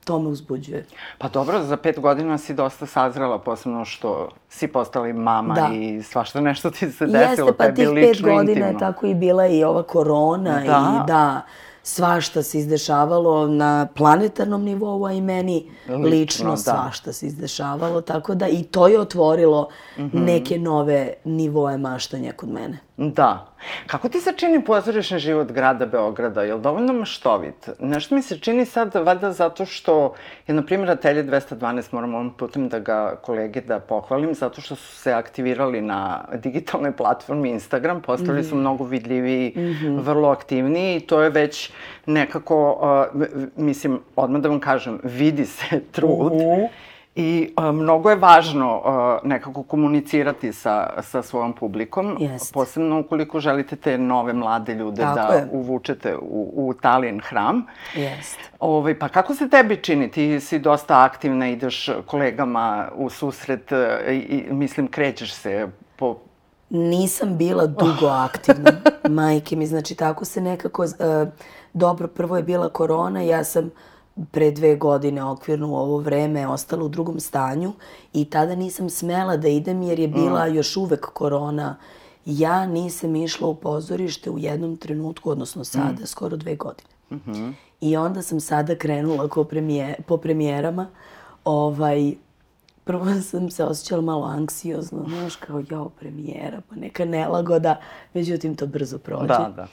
to 0.05 0.19
me 0.19 0.29
uzbuđuje. 0.29 0.87
Pa 1.19 1.29
dobro, 1.29 1.63
za 1.63 1.77
pet 1.77 2.01
godina 2.01 2.39
si 2.39 2.55
dosta 2.55 2.87
sazrela, 2.87 3.39
posebno 3.39 3.85
što 3.85 4.29
si 4.49 4.69
postala 4.69 5.09
i 5.09 5.13
mama 5.13 5.55
Da. 5.55 5.69
i 5.73 6.03
svašta 6.03 6.41
nešto 6.41 6.71
ti 6.71 6.91
se 6.91 7.07
desilo, 7.07 7.21
Jeste, 7.49 7.53
pa 7.59 7.65
tih 7.67 7.89
pet 7.95 8.23
godina 8.23 8.41
intimno. 8.43 8.67
je 8.67 8.79
tako 8.79 9.07
i 9.07 9.15
bila 9.15 9.47
i 9.47 9.65
ova 9.65 9.83
korona 9.83 10.53
Da. 10.53 10.61
i 10.61 11.07
da, 11.07 11.43
svašta 11.89 12.43
se 12.43 12.59
izdešavalo 12.59 13.47
na 13.49 13.71
planetarnom 13.89 14.63
nivou, 14.63 15.05
a 15.05 15.13
i 15.13 15.21
meni 15.23 15.57
lično, 15.89 15.97
Lično, 16.01 16.51
da. 16.51 16.57
svašta 16.57 17.13
se 17.13 17.27
izdešavalo, 17.27 18.01
tako 18.03 18.35
da 18.35 18.49
i 18.49 18.63
to 18.65 18.89
je 18.89 19.01
otvorilo 19.01 19.69
Mhm. 19.99 20.25
neke 20.25 20.59
nove 20.61 20.99
nivoe 21.25 21.79
maštanja 21.79 22.33
kod 22.33 22.49
mene. 22.51 22.79
Da. 23.01 23.47
Kako 23.87 24.09
ti 24.09 24.21
se 24.21 24.33
čini 24.37 24.65
pozorišni 24.65 25.19
život 25.19 25.53
grada 25.53 25.87
Beograda? 25.87 26.43
Je 26.43 26.55
li 26.55 26.61
dovoljno 26.61 26.93
maštovit? 26.93 27.69
Nešto 27.81 28.15
mi 28.15 28.23
se 28.23 28.39
čini 28.39 28.65
sad, 28.67 28.95
valjda 28.95 29.33
zato 29.33 29.65
što 29.65 30.15
je, 30.47 30.55
na 30.55 30.63
primjer, 30.63 30.91
Atelje 30.91 31.25
212, 31.25 31.93
moram 31.93 32.15
ovim 32.15 32.31
putem 32.31 32.69
da 32.69 32.79
ga 32.79 33.17
kolege 33.23 33.61
da 33.61 33.79
pohvalim, 33.81 34.35
zato 34.35 34.61
što 34.61 34.75
su 34.75 34.97
se 34.97 35.13
aktivirali 35.13 35.81
na 35.81 36.25
digitalnoj 36.35 36.93
platformi 36.93 37.51
Instagram, 37.51 38.03
postali 38.03 38.41
Mhm. 38.41 38.49
su 38.49 38.57
mnogo 38.57 38.85
vidljiviji, 38.85 39.55
vrlo 39.99 40.29
aktivniji 40.29 40.97
i 40.97 41.01
to 41.01 41.23
je 41.23 41.31
već 41.31 41.71
nekako, 42.07 42.79
uh, 43.15 43.23
mislim, 43.57 44.01
odmah 44.17 44.41
da 44.43 44.49
vam 44.49 44.61
kažem, 44.61 45.01
vidi 45.03 45.47
se 45.47 45.81
trud. 45.93 46.33
Mhm. 46.33 46.65
I 47.21 47.53
a, 47.57 47.73
mnogo 47.73 48.11
je 48.11 48.17
važno 48.17 48.83
a, 48.85 49.19
nekako 49.25 49.63
komunicirati 49.63 50.53
sa, 50.53 51.03
sa 51.03 51.23
svojom 51.23 51.53
publikom, 51.53 52.17
Jeste. 52.21 52.53
posebno 52.53 53.01
ukoliko 53.01 53.41
želite 53.41 53.77
te 53.77 53.99
nove 53.99 54.33
mlade 54.33 54.75
ljude 54.75 55.03
Tako 55.03 55.17
da 55.17 55.35
je. 55.35 55.49
uvučete 55.53 56.17
u, 56.17 56.51
u 56.55 56.75
Talin 56.75 57.21
hram. 57.21 57.67
Jeste. 57.95 58.43
Ovaj, 58.61 58.99
pa 58.99 59.09
kako 59.09 59.35
se 59.35 59.49
tebi 59.49 59.77
čini? 59.77 60.11
Ti 60.11 60.41
si 60.41 60.59
dosta 60.59 61.05
aktivna, 61.05 61.49
ideš 61.49 61.91
kolegama 62.07 62.89
u 62.97 63.11
susret 63.11 63.73
e, 63.73 63.99
i, 64.09 64.45
i 64.51 64.53
mislim 64.53 64.89
krećeš 64.89 65.33
se 65.33 65.69
po... 65.97 66.17
Nisam 66.71 67.37
bila 67.37 67.67
dugo 67.67 68.07
aktivna, 68.29 68.71
majke 69.09 69.57
mi, 69.57 69.67
znači 69.67 69.95
tako 69.95 70.25
se 70.25 70.41
nekako, 70.41 70.85
e, 70.85 70.89
dobro, 71.73 72.09
prvo 72.09 72.37
je 72.37 72.43
bila 72.43 72.69
korona, 72.69 73.21
ja 73.23 73.45
sam 73.45 73.71
pre 74.31 74.51
dve 74.51 74.77
godine 74.77 75.25
okvirno 75.25 75.69
u 75.69 75.77
ovo 75.77 75.99
vreme 75.99 76.49
ostala 76.49 76.85
u 76.85 76.89
drugom 76.89 77.21
stanju 77.21 77.73
i 78.13 78.25
tada 78.25 78.55
nisam 78.55 78.91
smela 78.91 79.37
da 79.37 79.49
idem 79.49 79.83
jer 79.83 79.99
je 79.99 80.09
bila 80.09 80.47
još 80.47 80.77
uvek 80.77 81.07
korona. 81.07 81.77
Ja 82.25 82.67
nisam 82.67 83.17
išla 83.17 83.49
u 83.49 83.55
pozorište 83.55 84.31
u 84.31 84.39
jednom 84.39 84.77
trenutku, 84.77 85.31
odnosno 85.31 85.65
sada, 85.65 86.07
skoro 86.07 86.37
dve 86.37 86.57
godine. 86.57 86.91
I 87.81 87.97
onda 87.97 88.23
sam 88.23 88.41
sada 88.41 88.75
krenula 88.75 89.29
ko 89.29 89.45
premije, 89.45 89.95
po 90.07 90.17
premijerama. 90.17 90.87
Ovaj, 91.45 92.15
prvo 92.85 93.07
sam 93.31 93.51
se 93.51 93.65
osjećala 93.65 94.03
malo 94.03 94.25
anksiozno, 94.27 95.05
znaš, 95.09 95.37
kao 95.37 95.63
jao 95.71 95.89
premijera, 95.89 96.61
pa 96.69 96.77
neka 96.77 97.05
nelagoda, 97.05 97.81
međutim 98.15 98.57
to 98.57 98.67
brzo 98.67 98.99
prođe. 98.99 99.27
Da, 99.27 99.53
da. 99.57 99.67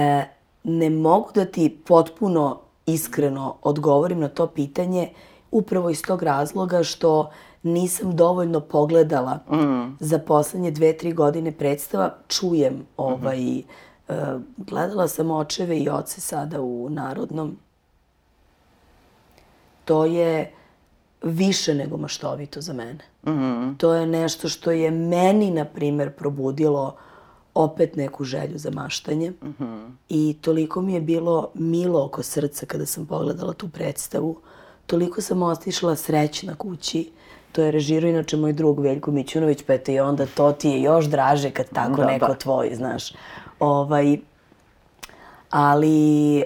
E, 0.00 0.24
ne 0.64 0.90
mogu 0.90 1.30
da 1.34 1.44
ti 1.44 1.78
potpuno 1.86 2.60
iskreno 2.86 3.56
odgovorim 3.62 4.20
na 4.20 4.28
to 4.28 4.46
pitanje 4.46 5.08
upravo 5.50 5.90
iz 5.90 6.02
tog 6.02 6.22
razloga 6.22 6.82
što 6.82 7.30
nisam 7.62 8.16
dovoljno 8.16 8.60
pogledala 8.60 9.38
za 10.00 10.18
poslednje 10.18 10.70
dve, 10.70 10.96
tri 10.96 11.12
godine 11.12 11.52
predstava. 11.52 12.14
Čujem 12.28 12.86
ovaj, 12.96 13.58
e, 13.58 13.62
gledala 14.56 15.08
sam 15.08 15.30
očeve 15.30 15.78
i 15.78 15.88
oce 15.88 16.20
sada 16.20 16.60
u 16.60 16.88
Narodnom. 16.90 17.56
To 19.84 20.04
je 20.04 20.52
više 21.22 21.74
nego 21.74 21.96
maštovito 21.96 22.60
za 22.60 22.72
mene. 22.72 23.04
To 23.78 23.94
je 23.94 24.06
nešto 24.06 24.48
što 24.48 24.70
je 24.70 24.90
meni, 24.90 25.50
na 25.50 25.64
primer, 25.64 26.12
probudilo 26.12 26.96
opet 27.54 27.96
neku 27.96 28.24
želju 28.24 28.58
za 28.58 28.70
maštanje. 28.70 29.32
I 30.08 30.36
toliko 30.40 30.80
mi 30.80 30.94
je 30.94 31.00
bilo 31.00 31.48
milo 31.54 32.04
oko 32.04 32.22
srca 32.22 32.66
kada 32.66 32.86
sam 32.86 33.06
pogledala 33.06 33.52
tu 33.52 33.68
predstavu. 33.68 34.36
Toliko 34.86 35.20
sam 35.20 35.42
ostišla 35.42 35.96
srećna 35.96 36.54
kući. 36.54 37.10
To 37.52 37.62
je 37.62 37.70
režirao 37.70 38.08
inače 38.10 38.36
moj 38.36 38.52
drug 38.52 38.80
Veljko 38.80 39.10
Mićunović, 39.10 39.62
pa 39.66 39.74
eto 39.74 39.92
i 39.92 40.00
onda 40.00 40.26
to 40.26 40.52
ti 40.52 40.68
je 40.68 40.82
još 40.82 41.04
draže 41.04 41.50
kad 41.50 41.68
tako 41.68 41.96
Da, 41.96 42.06
neko 42.06 42.26
da. 42.26 42.34
tvoj, 42.34 42.74
znaš. 42.74 43.12
Ovaj, 43.60 44.18
ali 45.50 46.38
e, 46.38 46.44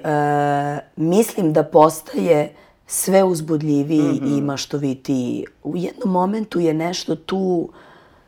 mislim 0.97 1.53
da 1.53 1.63
postaje 1.63 2.53
sve 2.87 3.25
uzbudljiviji 3.25 4.21
i 4.27 4.41
maštovitiji. 4.41 5.45
U 5.65 5.77
jednom 5.77 6.11
momentu 6.13 6.61
je 6.61 6.75
nešto 6.75 7.17
tu 7.17 7.69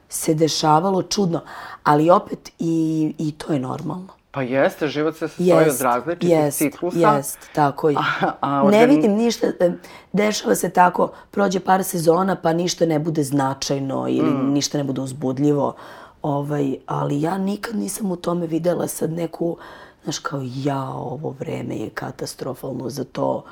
se 0.08 0.34
dešavalo 0.34 1.02
čudno, 1.04 1.40
ali 1.84 2.10
opet 2.10 2.50
i, 2.58 2.72
i 3.18 3.32
to 3.32 3.52
je 3.52 3.58
normalno. 3.60 4.06
Pa 4.30 4.42
jeste, 4.42 4.88
život 4.88 5.14
se 5.14 5.28
sastoji 5.28 5.52
od 5.70 5.80
različitih 5.80 6.30
jest, 6.30 6.58
ciklusa. 6.58 7.16
Jest, 7.16 7.38
tako 7.52 7.88
je. 7.88 7.96
A- 8.20 8.32
a 8.40 8.62
Ne 8.62 8.78
organ- 8.78 8.88
vidim 8.88 9.12
ništa, 9.14 9.46
e, 9.46 9.72
dešava 10.12 10.54
se 10.54 10.70
tako, 10.70 11.10
prođe 11.30 11.60
par 11.60 11.84
sezona 11.84 12.36
pa 12.36 12.52
ništa 12.52 12.86
ne 12.86 12.98
bude 12.98 13.24
značajno 13.24 14.06
ili 14.08 14.30
Mm. 14.30 14.52
ništa 14.52 14.78
ne 14.78 14.84
bude 14.84 15.00
uzbudljivo. 15.00 15.74
Ovaj, 16.22 16.76
ali 16.86 17.20
ja 17.20 17.38
nikad 17.38 17.76
nisam 17.76 18.10
u 18.10 18.16
tome 18.16 18.46
videla 18.46 18.88
sad 18.88 19.12
neku, 19.12 19.56
znaš 20.04 20.18
kao 20.18 20.40
ja, 20.44 20.84
ovo 20.84 21.30
vreme 21.30 21.76
je 21.76 21.90
katastrofalno 21.90 22.90
za 22.90 23.04
to, 23.04 23.44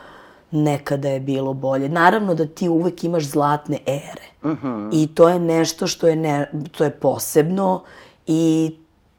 nekada 0.56 1.08
je 1.08 1.20
bilo 1.20 1.52
bolje. 1.52 1.88
Naravno 1.88 2.34
da 2.34 2.46
ti 2.46 2.68
uvek 2.68 3.04
imaš 3.04 3.24
zlatne 3.24 3.78
ere. 3.86 4.52
Mhm. 4.52 4.88
I 4.92 5.06
to 5.14 5.28
je 5.28 5.38
nešto 5.38 5.86
što 5.86 6.08
je, 6.08 6.16
ne, 6.16 6.50
to 6.76 6.84
je 6.84 6.90
posebno 6.90 7.82
i 8.26 8.74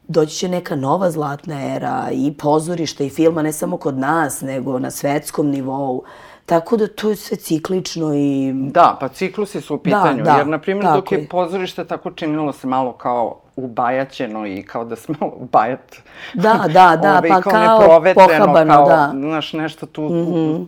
doći 0.07 0.35
će 0.35 0.49
neka 0.49 0.75
nova 0.75 1.11
zlatna 1.11 1.75
era 1.75 2.07
i 2.11 2.33
pozorišta 2.33 3.03
i 3.03 3.09
filma, 3.09 3.41
ne 3.41 3.51
samo 3.51 3.77
kod 3.77 3.97
nas, 3.97 4.41
nego 4.41 4.79
na 4.79 4.91
svetskom 4.91 5.47
nivou. 5.49 6.03
Tako 6.45 6.77
da 6.77 6.87
to 6.87 7.09
je 7.09 7.15
sve 7.15 7.37
ciklično 7.37 8.13
i... 8.15 8.53
Da, 8.53 8.97
pa 8.99 9.07
ciklusi 9.07 9.61
su 9.61 9.75
u 9.75 9.77
pitanju, 9.77 10.23
da, 10.23 10.31
jer, 10.31 10.47
na 10.47 10.59
primjer, 10.59 10.93
dok 10.93 11.11
je 11.11 11.27
pozorište 11.27 11.85
tako 11.85 12.11
činilo 12.11 12.53
se 12.53 12.67
malo 12.67 12.93
kao 12.93 13.39
ubajaćeno 13.55 14.47
i 14.47 14.63
kao 14.63 14.85
da 14.85 14.95
smo 14.95 15.31
bajat. 15.51 15.95
Da, 16.33 16.65
da, 16.73 16.99
da, 17.01 17.11
ovaj, 17.17 17.29
pa 17.29 17.41
kao 17.41 17.79
neprovetreno, 17.79 18.45
pohabano, 18.45 18.73
kao, 18.73 18.87
da. 18.87 19.11
Znaš, 19.15 19.53
nešto 19.53 19.85
tu, 19.85 20.09
tu 20.09 20.65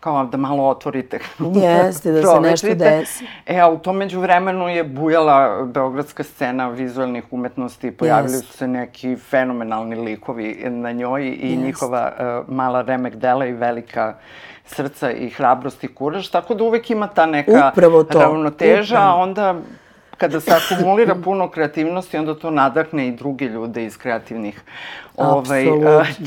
kao 0.00 0.24
da 0.24 0.36
malo 0.36 0.68
otvorite. 0.68 1.18
Jeste, 1.54 2.12
da 2.12 2.22
se 2.22 2.40
nešto 2.50 2.74
desi. 2.74 3.26
E, 3.46 3.58
a 3.58 3.68
u 3.68 3.78
tom 3.78 3.96
međuvremenu 3.96 4.68
je 4.68 4.84
bujala 4.84 5.64
beogradska 5.64 6.22
scena 6.22 6.68
vizualnih 6.68 7.24
umetnosti, 7.30 7.90
pojavili 7.90 8.38
su 8.38 8.52
se 8.52 8.68
neki 8.68 9.16
fenomenalni 9.16 9.96
likovi 9.96 10.64
na 10.70 10.92
njoj 10.92 11.28
i 11.28 11.50
Jest. 11.50 11.62
njihova 11.64 12.12
uh, 12.18 12.54
mala 12.54 12.82
remek 12.82 13.14
dela 13.14 13.46
i 13.46 13.52
velika 13.52 14.14
srca 14.66 15.10
i 15.10 15.30
hrabrost 15.30 15.84
i 15.84 15.88
kuraž, 15.94 16.28
tako 16.28 16.54
da 16.54 16.64
uvek 16.64 16.90
ima 16.90 17.06
ta 17.06 17.26
neka 17.26 17.70
Upravo 17.72 18.04
to, 18.04 18.20
ravnoteža, 18.20 18.94
upravo. 18.94 19.22
onda 19.22 19.54
kada 20.18 20.40
se 20.40 20.50
akumulira 20.50 21.14
puno 21.14 21.48
kreativnosti, 21.50 22.16
onda 22.16 22.34
to 22.34 22.50
nadahne 22.50 23.08
i 23.08 23.12
druge 23.12 23.44
ljude 23.44 23.84
iz 23.84 23.96
kreativnih 23.96 24.62
ovaj, 25.16 25.64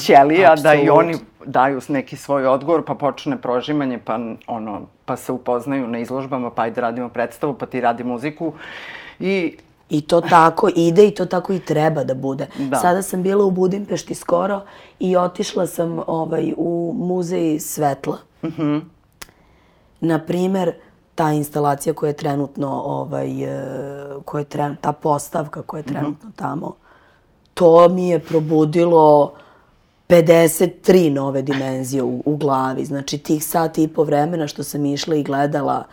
ćelija, 0.05 0.55
da 0.55 0.73
i 0.73 0.89
oni 0.89 1.15
daju 1.45 1.81
neki 1.87 2.17
svoj 2.17 2.47
odgovor, 2.47 2.85
pa 2.85 2.95
počne 2.95 3.37
prožimanje, 3.41 3.99
pa, 4.05 4.19
ono, 4.47 4.81
pa 5.05 5.17
se 5.17 5.31
upoznaju 5.31 5.87
na 5.87 5.99
izložbama, 5.99 6.51
pa 6.51 6.61
ajde 6.61 6.81
radimo 6.81 7.09
predstavu, 7.09 7.53
pa 7.53 7.65
ti 7.65 7.81
radi 7.81 8.03
muziku. 8.03 8.53
I 9.19 9.57
I 9.91 10.01
to 10.01 10.21
tako 10.21 10.69
ide 10.75 11.07
i 11.07 11.11
to 11.11 11.25
tako 11.25 11.53
i 11.53 11.59
treba 11.59 12.03
da 12.03 12.13
bude. 12.15 12.47
Da. 12.57 12.77
Sada 12.77 13.01
sam 13.01 13.23
bila 13.23 13.45
u 13.45 13.51
Budimpešti 13.51 14.15
skoro 14.15 14.61
i 14.99 15.17
otišla 15.17 15.67
sam 15.67 15.99
ovaj, 16.07 16.53
u 16.57 16.93
muzej 16.95 17.59
svetla. 17.59 18.17
Mm 18.43 18.77
Na 19.99 20.19
primer, 20.19 20.73
ta 21.21 21.31
instalacija 21.31 21.93
koja 21.93 22.07
je 22.07 22.13
trenutno, 22.13 22.81
ovaj, 22.85 23.43
e, 23.43 23.63
koja 24.25 24.39
je 24.39 24.45
tren, 24.45 24.75
ta 24.81 24.91
postavka 24.91 25.61
koja 25.61 25.79
je 25.79 25.83
trenutno 25.83 26.31
tamo, 26.35 26.75
to 27.53 27.89
mi 27.89 28.09
je 28.09 28.19
probudilo 28.19 29.33
53 30.09 31.09
nove 31.13 31.41
dimenzije 31.41 32.03
u, 32.03 32.23
u 32.25 32.35
glavi. 32.37 32.85
Znači, 32.85 33.17
tih 33.17 33.45
sati 33.45 33.83
i 33.83 33.87
po 33.87 34.03
vremena 34.03 34.47
što 34.47 34.63
sam 34.63 34.85
išla 34.85 35.15
i 35.15 35.23
gledala 35.23 35.83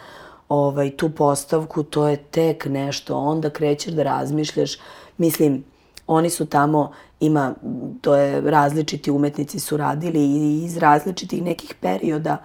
ovaj, 0.49 0.91
tu 0.97 1.11
postavku, 1.11 1.83
to 1.83 2.09
je 2.09 2.17
tek 2.17 2.67
nešto. 2.67 3.17
Onda 3.17 3.51
krećeš 3.51 3.93
da 3.93 4.03
razmišljaš. 4.03 4.79
Mislim, 5.17 5.65
oni 6.07 6.31
su 6.31 6.47
tamo, 6.47 6.93
ima, 7.21 7.55
to 8.01 8.17
je, 8.17 8.41
različiti 8.41 9.11
umetnici 9.11 9.61
su 9.61 9.77
radili 9.77 10.25
iz 10.65 10.77
različitih 10.77 11.43
nekih 11.43 11.75
perioda, 11.81 12.37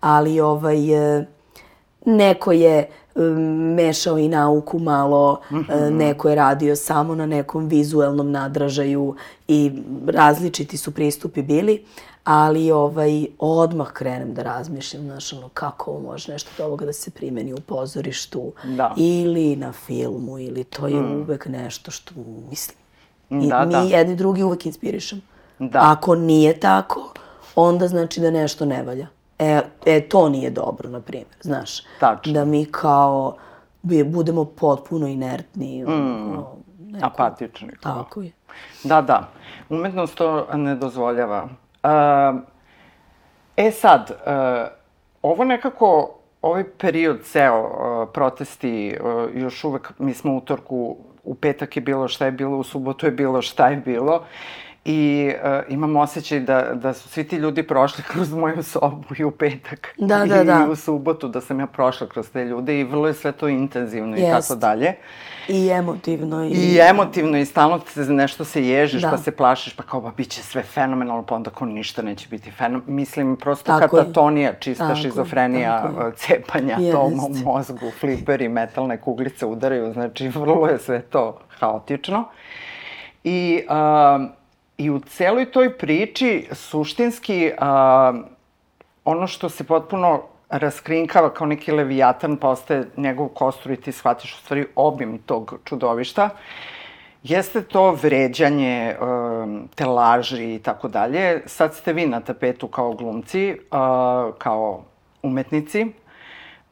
ali 0.00 0.40
ovaj, 0.40 1.18
e, 1.18 1.26
neko 2.06 2.52
je 2.52 2.88
um, 3.14 3.24
mešao 3.74 4.18
i 4.18 4.28
nauku 4.28 4.78
malo, 4.78 5.40
e, 5.50 5.90
neko 5.90 6.28
je 6.28 6.34
radio 6.34 6.76
samo 6.76 7.14
na 7.14 7.26
nekom 7.26 7.68
vizuelnom 7.68 8.30
nadražaju 8.30 9.14
i 9.48 9.72
različiti 10.06 10.76
su 10.76 10.94
pristupi 10.94 11.42
bili, 11.42 11.84
ali 12.24 12.70
ovaj, 12.70 13.26
odmah 13.38 13.92
krenem 13.92 14.34
da 14.34 14.42
razmišljam, 14.42 15.02
znaš, 15.02 15.32
ono, 15.32 15.48
kako 15.48 15.90
ovo 15.90 16.00
može 16.00 16.32
nešto 16.32 16.50
od 16.58 16.66
ovoga 16.66 16.86
da 16.86 16.92
se 16.92 17.10
primeni 17.10 17.52
u 17.52 17.60
pozorištu 17.60 18.52
Da. 18.64 18.94
ili 18.96 19.56
na 19.56 19.72
filmu, 19.72 20.38
ili 20.38 20.64
to 20.64 20.86
je 20.86 21.00
uvek 21.00 21.46
nešto 21.46 21.90
što, 21.90 22.14
mislim, 22.50 22.76
i 23.30 23.48
Da, 23.48 23.64
mi 23.64 23.72
da. 23.72 23.80
jedni 23.80 24.16
drugi 24.16 24.42
uvek 24.42 24.66
inspirišemo. 24.66 25.22
Da. 25.58 25.78
Ako 25.82 26.14
nije 26.14 26.60
tako, 26.60 27.12
onda 27.54 27.88
znači 27.88 28.20
da 28.20 28.30
nešto 28.30 28.64
ne 28.64 28.82
valja. 28.82 29.06
E, 29.40 29.60
e 29.86 30.00
to 30.00 30.28
nije 30.28 30.50
dobro, 30.50 30.88
na 30.88 31.00
primjer, 31.00 31.36
znaš. 31.40 31.82
Tačno. 32.00 32.32
Da 32.32 32.44
mi 32.44 32.64
kao 32.64 33.36
budemo 34.06 34.44
potpuno 34.44 35.06
inertni. 35.06 35.84
Mm. 35.84 37.02
apatični. 37.02 37.68
kao. 37.82 37.94
Tako 37.94 38.22
je. 38.22 38.32
Da, 38.84 39.02
da. 39.02 39.28
Umetnost 39.68 40.14
to 40.14 40.46
ne 40.54 40.74
dozvoljava. 40.74 41.44
Uh, 41.44 42.40
e 43.56 43.70
sad, 43.70 44.10
uh, 44.10 44.68
ovo 45.22 45.44
nekako, 45.44 46.14
ovaj 46.42 46.64
period 46.78 47.20
ceo, 47.22 47.60
uh, 47.60 48.08
protesti, 48.12 48.96
uh, 49.00 49.42
još 49.42 49.64
uvek, 49.64 49.92
mi 49.98 50.14
smo 50.14 50.36
utorku, 50.36 50.96
u 51.24 51.34
petak 51.34 51.76
je 51.76 51.82
bilo 51.82 52.08
šta 52.08 52.24
je 52.24 52.32
bilo, 52.32 52.56
u 52.56 52.62
subotu 52.62 53.06
je 53.06 53.12
bilo 53.12 53.42
šta 53.42 53.68
je 53.68 53.76
bilo. 53.76 54.24
I 54.84 55.32
uh, 55.44 55.72
imam 55.72 55.96
osjećaj 55.96 56.40
da, 56.40 56.70
da 56.74 56.92
su 56.92 57.08
svi 57.08 57.28
ti 57.28 57.36
ljudi 57.36 57.62
prošli 57.62 58.04
kroz 58.12 58.32
moju 58.32 58.62
sobu 58.62 59.04
i 59.18 59.24
u 59.24 59.30
petak. 59.30 59.94
Da, 59.98 60.18
da, 60.18 60.42
I, 60.42 60.44
da. 60.44 60.64
I 60.68 60.72
u 60.72 60.76
subotu 60.76 61.28
da 61.28 61.40
sam 61.40 61.60
ja 61.60 61.66
prošla 61.66 62.06
kroz 62.08 62.30
te 62.30 62.44
ljude 62.44 62.80
i 62.80 62.84
vrlo 62.84 63.08
je 63.08 63.14
sve 63.14 63.32
to 63.32 63.48
intenzivno 63.48 64.16
i 64.16 64.20
Jest. 64.20 64.48
tako 64.48 64.60
dalje. 64.60 64.94
I 65.48 65.68
emotivno. 65.68 66.44
I, 66.44 66.48
I 66.50 66.78
emotivno 66.80 67.38
i 67.38 67.44
stalno 67.44 67.80
se 67.86 68.00
nešto 68.00 68.44
se 68.44 68.66
ježiš, 68.66 69.02
Da. 69.02 69.10
pa 69.10 69.18
se 69.18 69.30
plašiš, 69.30 69.76
pa 69.76 69.82
kao, 69.82 70.00
ba, 70.00 70.12
bit 70.16 70.28
će 70.28 70.42
sve 70.42 70.62
fenomenalno, 70.62 71.22
pa 71.22 71.34
onda 71.34 71.50
kao 71.50 71.66
ništa 71.66 72.02
neće 72.02 72.28
biti 72.28 72.50
fenomenalno. 72.50 72.94
Mislim, 72.94 73.36
prosto 73.36 73.64
Tako 73.64 73.96
katatonija, 73.96 74.52
čista 74.54 74.84
Tako 74.88 75.00
šizofrenija, 75.00 75.82
tako 75.82 76.00
je. 76.00 76.08
uh, 76.08 76.14
cepanja, 76.14 76.76
to 76.92 77.02
u 77.02 77.10
Jeste. 77.10 77.44
mozgu, 77.44 77.90
fliperi, 78.00 78.48
metalne 78.48 79.00
kuglice 79.00 79.46
udaraju, 79.46 79.92
znači, 79.92 80.28
vrlo 80.28 80.66
je 80.68 80.78
sve 80.78 81.02
to 81.02 81.38
haotično. 81.58 82.24
I, 83.24 83.62
um, 83.70 84.28
I 84.80 84.90
u 84.90 85.00
celoj 85.00 85.50
toj 85.52 85.78
priči, 85.78 86.48
suštinski, 86.52 87.52
um, 87.52 88.24
ono 89.04 89.26
što 89.26 89.48
se 89.48 89.64
potpuno 89.64 90.22
raskrinkava 90.48 91.34
kao 91.34 91.46
neki 91.46 91.72
levijatan, 91.72 92.36
postaje 92.36 92.86
njegov 92.96 93.28
kostur 93.28 93.72
i 93.72 93.76
ti 93.76 93.92
shvatiš 93.92 94.34
u 94.34 94.38
stvari 94.38 94.66
obim 94.74 95.18
tog 95.18 95.60
čudovišta, 95.64 96.28
jeste 97.22 97.62
to 97.62 97.90
vređanje, 97.92 98.96
um, 99.00 99.68
te 99.74 99.86
laži 99.86 100.54
i 100.54 100.58
tako 100.58 100.88
dalje. 100.88 101.42
Sad 101.46 101.74
ste 101.74 101.92
vi 101.92 102.06
na 102.06 102.20
tapetu 102.20 102.68
kao 102.68 102.92
glumci, 102.92 103.52
uh, 103.52 104.34
kao 104.38 104.84
umetnici. 105.22 105.86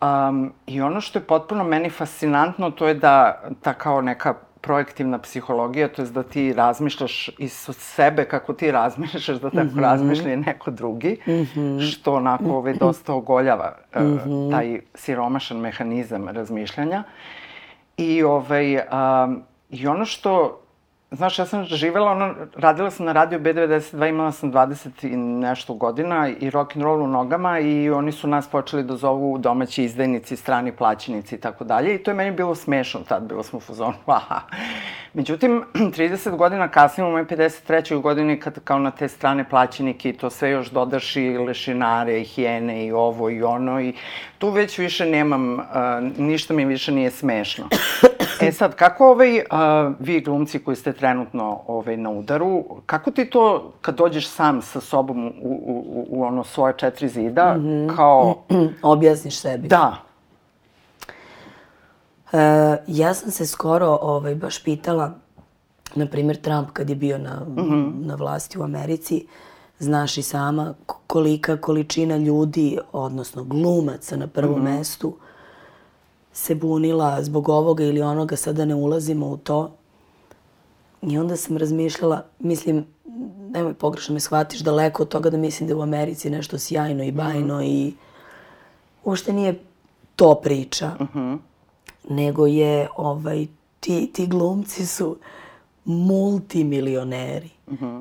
Um, 0.00 0.52
I 0.66 0.80
ono 0.80 1.00
što 1.00 1.18
je 1.18 1.24
potpuno 1.26 1.64
meni 1.64 1.90
fascinantno, 1.90 2.70
to 2.70 2.88
je 2.88 2.94
da 2.94 3.42
ta 3.62 3.74
kao 3.74 4.00
neka 4.02 4.34
projektivna 4.60 5.18
psihologija, 5.18 5.88
to 5.88 6.02
je 6.02 6.10
da 6.10 6.22
ti 6.22 6.52
razmišljaš 6.52 7.30
iz 7.38 7.52
sebe 7.72 8.24
kako 8.24 8.52
ti 8.52 8.70
razmišljaš, 8.70 9.40
da 9.40 9.50
tako 9.50 9.64
mm 9.64 9.70
-hmm. 9.70 9.80
razmišlja 9.80 10.32
i 10.32 10.36
neko 10.36 10.70
drugi, 10.70 11.20
mm 11.26 11.30
-hmm. 11.30 11.90
što 11.90 12.14
onako 12.14 12.44
ovaj, 12.44 12.74
dosta 12.74 13.14
ogoljava 13.14 13.76
mm 13.96 14.00
-hmm. 14.00 14.50
taj 14.50 14.80
siromašan 14.94 15.56
mehanizam 15.58 16.28
razmišljanja. 16.28 17.02
I, 17.96 18.22
ovaj, 18.22 18.76
um, 18.76 19.42
I 19.70 19.86
ono 19.86 20.04
što, 20.04 20.60
znaš, 21.10 21.38
ja 21.38 21.46
sam 21.46 21.64
živela, 21.64 22.10
ono, 22.10 22.34
radila 22.56 22.90
sam 22.90 23.06
na 23.06 23.12
radiju 23.12 23.40
B92, 23.40 24.08
imala 24.08 24.32
sam 24.32 24.52
20 24.52 25.12
i 25.12 25.16
nešto 25.16 25.74
godina 25.74 26.28
i 26.40 26.50
rock 26.50 26.76
and 26.76 26.82
roll 26.82 27.02
u 27.02 27.06
nogama 27.06 27.58
i 27.58 27.90
oni 27.90 28.12
su 28.12 28.28
nas 28.28 28.48
počeli 28.48 28.82
da 28.82 28.96
zovu 28.96 29.38
domaći 29.38 29.84
izdajnici, 29.84 30.36
strani 30.36 30.72
plaćenici 30.72 31.34
i 31.34 31.38
tako 31.38 31.64
dalje 31.64 31.94
i 31.94 31.98
to 31.98 32.10
je 32.10 32.14
meni 32.14 32.30
bilo 32.30 32.54
smešno 32.54 33.00
tad, 33.08 33.22
bilo 33.22 33.42
smo 33.42 33.56
u 33.56 33.60
fazonu, 33.60 33.94
haha. 34.06 34.40
Međutim, 35.14 35.64
30 35.74 36.36
godina 36.36 36.68
kasnije, 36.68 37.08
u 37.08 37.10
mojoj 37.10 37.26
53. 37.26 38.00
godini, 38.00 38.40
kad 38.40 38.58
kao 38.64 38.78
na 38.78 38.90
te 38.90 39.08
strane 39.08 39.48
plaćenike 39.48 40.08
i 40.08 40.12
to 40.12 40.30
sve 40.30 40.50
još 40.50 40.70
dodaš 40.70 41.16
i 41.16 41.38
lešinare, 41.38 42.20
i 42.20 42.24
hijene, 42.24 42.86
i 42.86 42.92
ovo, 42.92 43.30
i 43.30 43.42
ono, 43.42 43.80
i 43.80 43.94
tu 44.38 44.50
već 44.50 44.78
više 44.78 45.06
nemam, 45.06 45.54
uh, 45.54 45.64
ništa 46.18 46.54
mi 46.54 46.64
više 46.64 46.92
nije 46.92 47.10
smešno. 47.10 47.68
E 48.40 48.52
sad, 48.52 48.74
kako 48.74 49.10
ovaj, 49.10 49.38
uh, 49.38 49.94
vi 49.98 50.20
glumci 50.20 50.58
koji 50.58 50.76
ste 50.76 50.92
trenutno 50.92 51.60
ovaj, 51.66 51.96
na 51.96 52.10
udaru, 52.10 52.64
kako 52.86 53.10
ti 53.10 53.30
to, 53.30 53.72
kad 53.80 53.96
dođeš 53.96 54.28
sam 54.28 54.62
sa 54.62 54.80
sobom 54.80 55.26
u, 55.26 55.30
u, 55.42 55.84
u, 55.86 56.06
u 56.10 56.22
ono 56.22 56.44
svoje 56.44 56.74
četiri 56.76 57.08
zida, 57.08 57.54
mm 57.54 57.60
-hmm. 57.60 57.96
kao, 57.96 58.34
Objasniš 58.82 59.38
sebi. 59.40 59.68
da, 59.68 60.08
E, 62.32 62.76
ja 62.86 63.14
sam 63.14 63.30
se 63.30 63.46
skoro 63.46 63.98
ovaj, 64.02 64.34
baš 64.34 64.64
pitala, 64.64 65.14
na 65.94 66.06
primjer 66.06 66.36
Trump 66.36 66.68
kad 66.72 66.90
je 66.90 66.96
bio 66.96 67.18
na, 67.18 67.46
na 68.00 68.14
vlasti 68.14 68.58
u 68.58 68.62
Americi, 68.62 69.26
znaš 69.78 70.18
i 70.18 70.22
sama 70.22 70.74
kolika 71.06 71.56
količina 71.56 72.16
ljudi, 72.16 72.78
odnosno 72.92 73.44
glumaca 73.44 74.16
na 74.16 74.26
prvom 74.26 74.62
mestu, 74.62 75.16
se 76.38 76.54
bunila 76.54 77.22
zbog 77.22 77.48
ovoga 77.48 77.84
ili 77.84 78.02
onoga, 78.02 78.36
sada 78.36 78.64
ne 78.64 78.74
ulazimo 78.74 79.26
u 79.26 79.36
to. 79.36 79.72
I 81.02 81.18
onda 81.18 81.36
sam 81.36 81.56
razmišljala, 81.56 82.24
mislim, 82.38 82.86
nemoj 83.50 83.74
pogrešno 83.74 84.14
me 84.14 84.20
shvatiš, 84.20 84.60
daleko 84.60 85.02
od 85.02 85.08
toga 85.08 85.30
da 85.30 85.36
mislim 85.36 85.68
da 85.68 85.76
u 85.76 85.82
Americi 85.82 86.30
nešto 86.30 86.58
sjajno 86.58 87.04
i 87.04 87.12
bajno 87.12 87.62
i 87.62 87.92
uopšte 89.04 89.32
nije 89.32 89.58
to 90.16 90.34
priča. 90.34 90.90
Nego 92.08 92.46
je, 92.46 92.88
ovaj, 92.96 93.46
ti, 93.80 94.10
ti 94.12 94.26
glumci 94.26 94.86
su 94.86 95.16
multimilioneri. 95.84 97.50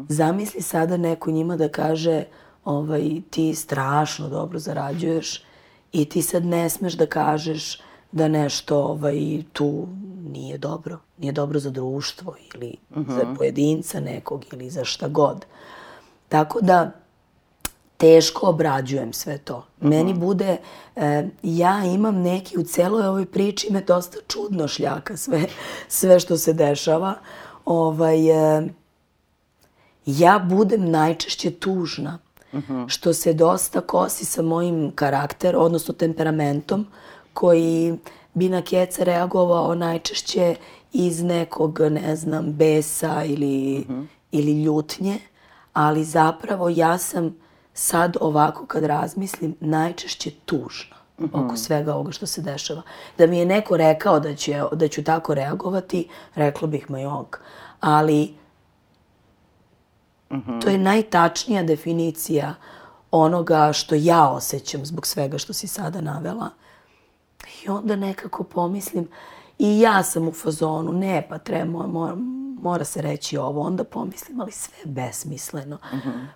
Zamisli 0.09 0.61
sada 0.61 0.97
neko 0.97 1.31
njima 1.31 1.57
da 1.57 1.69
kaže 1.69 2.23
ovaj, 2.65 3.21
ti 3.29 3.55
strašno 3.55 4.29
dobro 4.29 4.59
zarađuješ 4.59 5.43
i 5.91 6.05
ti 6.05 6.21
sad 6.21 6.45
ne 6.45 6.69
smeš 6.69 6.93
da 6.93 7.05
kažeš 7.05 7.86
da 8.11 8.27
nešto 8.27 8.83
ovaj, 8.83 9.43
tu 9.53 9.87
nije 10.23 10.57
dobro. 10.57 10.99
Nije 11.17 11.31
dobro 11.31 11.59
za 11.59 11.69
društvo 11.69 12.35
ili 12.55 12.75
za 13.07 13.33
pojedinca 13.37 13.99
nekog 13.99 14.45
ili 14.51 14.69
za 14.69 14.85
šta 14.85 15.07
god. 15.07 15.45
Tako 16.29 16.61
da 16.61 16.91
teško 17.97 18.47
obrađujem 18.49 19.13
sve 19.13 19.37
to. 19.37 19.65
Meni 19.79 20.13
bude, 20.13 20.57
e, 20.95 21.27
ja 21.43 21.85
imam 21.85 22.21
neki, 22.21 22.57
u 22.57 22.63
celoj 22.63 23.07
ovoj 23.07 23.25
priči 23.25 23.67
me 23.71 23.81
dosta 23.81 24.17
čudno 24.27 24.67
šljaka 24.67 25.17
sve, 25.17 25.45
sve 25.87 26.19
što 26.19 26.37
se 26.37 26.53
dešava. 26.53 27.15
Ovaj, 27.65 28.29
e, 28.57 28.67
ja 30.05 30.39
budem 30.49 30.91
najčešće 30.91 31.51
tužna, 31.51 32.19
što 32.87 33.13
se 33.13 33.33
dosta 33.33 33.81
kosi 33.81 34.25
sa 34.25 34.41
mojim 34.41 34.91
karakterom, 34.95 35.63
odnosno 35.63 35.93
temperamentom, 35.93 36.87
koji 37.37 37.97
bi 38.33 38.49
na 38.49 38.61
keca 38.61 39.03
reagovao 39.03 39.75
najčešće 39.75 40.55
iz 40.93 41.23
nekog, 41.23 41.79
ne 41.79 42.15
znam, 42.15 42.53
besa 42.53 43.23
ili, 43.23 43.85
ili 44.31 44.63
ljutnje, 44.63 45.19
ali 45.73 46.03
zapravo 46.03 46.69
ja 46.69 46.97
sam 46.97 47.35
sad 47.73 48.17
ovako 48.21 48.65
kad 48.65 48.83
razmislim 48.83 49.55
najčešće 49.59 50.31
tužna 50.45 50.95
oko 51.33 51.57
svega 51.57 51.93
ovoga 51.93 52.11
što 52.11 52.25
se 52.25 52.41
dešava. 52.41 52.81
Da 53.17 53.27
mi 53.27 53.37
je 53.37 53.45
neko 53.45 53.77
rekao 53.77 54.19
da, 54.19 54.35
će, 54.35 54.63
da 54.73 54.87
ću 54.87 55.03
tako 55.03 55.33
reagovati, 55.33 56.07
rekla 56.35 56.67
bih 56.67 56.89
ma 56.89 56.99
jok. 56.99 57.39
Ali 57.79 58.33
to 60.61 60.69
je 60.69 60.77
najtačnija 60.77 61.63
definicija 61.63 62.55
onoga 63.11 63.73
što 63.73 63.95
ja 63.95 64.29
osjećam 64.29 64.85
zbog 64.85 65.07
svega 65.07 65.37
što 65.37 65.53
si 65.53 65.67
sada 65.67 66.01
navela. 66.01 66.49
Onda 67.69 67.95
nekako 67.95 68.43
pomislim, 68.43 69.07
i 69.59 69.79
ja 69.79 70.03
sam 70.03 70.27
u 70.27 70.31
fazonu, 70.31 70.91
ne, 70.93 71.27
pa 71.29 71.37
treba, 71.37 71.87
mora, 71.87 72.15
mora 72.61 72.85
se 72.85 73.01
reći 73.01 73.37
ovo, 73.37 73.61
onda 73.61 73.83
pomislim, 73.83 74.41
ali 74.41 74.51
sve 74.51 74.73
je 74.79 74.85
besmisleno. 74.85 75.77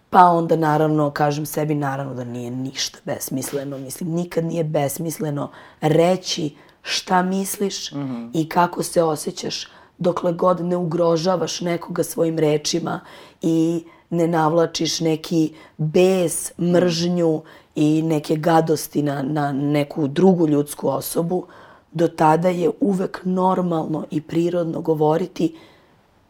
Pa 0.09 0.25
onda 0.25 0.55
naravno, 0.55 1.11
kažem 1.11 1.45
sebi, 1.45 1.75
naravno 1.75 2.13
da 2.13 2.23
nije 2.23 2.51
ništa 2.51 2.99
besmisleno, 3.05 3.77
mislim, 3.77 4.09
nikad 4.09 4.43
nije 4.43 4.63
besmisleno 4.63 5.51
reći 5.81 6.55
šta 6.81 7.23
misliš 7.23 7.91
i 8.33 8.49
kako 8.49 8.83
se 8.83 9.03
osjećaš 9.03 9.67
dokle 9.97 10.33
god 10.33 10.61
ne 10.61 10.77
ugrožavaš 10.77 11.61
nekoga 11.61 12.03
svojim 12.03 12.39
rečima 12.39 12.99
i 13.41 13.83
ne 14.09 14.27
navlačiš 14.27 14.99
neki 14.99 15.53
bes, 15.77 16.51
mržnju 16.59 17.41
i 17.75 18.01
neke 18.01 18.36
gadosti 18.36 19.01
na, 19.01 19.21
na 19.21 19.51
neku 19.51 20.07
drugu 20.07 20.47
ljudsku 20.47 20.89
osobu, 20.89 21.45
do 21.91 22.07
tada 22.07 22.49
je 22.49 22.69
uvek 22.79 23.21
normalno 23.23 24.05
i 24.12 24.21
prirodno 24.21 24.81
govoriti 24.81 25.55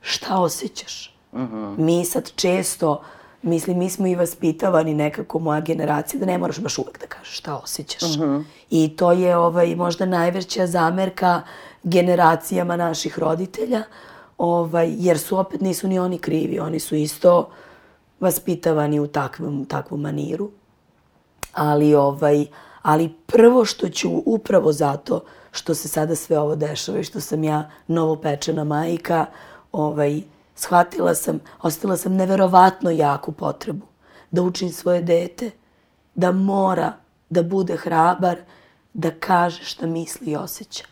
šta 0.01 0.38
osjećaš. 0.39 1.17
Mi 1.77 2.06
sad 2.06 2.32
često, 2.36 3.01
mislim, 3.41 3.77
mi 3.77 3.89
smo 3.89 4.08
i 4.08 4.15
vaspitavani 4.15 4.93
nekako, 4.93 5.39
moja 5.39 5.62
generacija, 5.62 6.19
da 6.19 6.25
ne 6.25 6.38
moraš 6.38 6.60
baš 6.60 6.77
uvek 6.77 6.99
da 6.99 7.08
kažeš 7.08 7.38
šta 7.38 7.56
osjećaš. 7.56 8.01
I 8.69 8.95
to 8.95 9.12
je 9.12 9.38
ovaj, 9.38 9.75
možda 9.75 10.06
najveća 10.06 10.67
zamerka 10.67 11.41
generacijama 11.84 12.75
naših 12.75 13.19
roditelja, 13.19 13.84
ovaj, 14.38 14.95
jer 14.97 15.19
su 15.19 15.38
opet 15.38 15.62
nisu 15.62 15.88
ni 15.88 15.99
oni 15.99 16.17
krivi, 16.17 16.60
oni 16.60 16.80
su 16.80 16.95
isto 16.95 17.49
vaspitavani 18.19 18.99
u 18.99 19.08
takvom, 19.08 19.65
takvu 19.65 19.97
maniru. 19.97 20.51
Ali, 21.53 21.95
ovaj, 21.95 22.45
ali 22.81 23.13
prvo 23.25 23.65
što 23.65 23.89
ću 23.89 24.09
upravo 24.25 24.73
zato 24.73 25.21
što 25.51 25.75
se 25.75 25.87
sada 25.87 26.15
sve 26.15 26.39
ovo 26.39 26.55
dešava 26.55 26.99
i 26.99 27.03
što 27.03 27.19
sam 27.19 27.43
ja 27.43 27.69
novopečena 27.87 28.63
majka, 28.63 29.25
ovaj, 29.71 30.21
shvatila 30.55 31.15
sam, 31.15 31.39
ostala 31.61 31.97
sam 31.97 32.15
neverovatno 32.15 32.89
jaku 32.89 33.31
potrebu 33.31 33.85
da 34.31 34.41
učim 34.41 34.69
svoje 34.69 35.01
dete, 35.01 35.51
da 36.15 36.31
mora 36.31 36.93
da 37.29 37.43
bude 37.43 37.77
hrabar, 37.77 38.37
da 38.93 39.11
kaže 39.19 39.63
šta 39.63 39.87
misli 39.87 40.31
i 40.31 40.35
osjeća. 40.35 40.83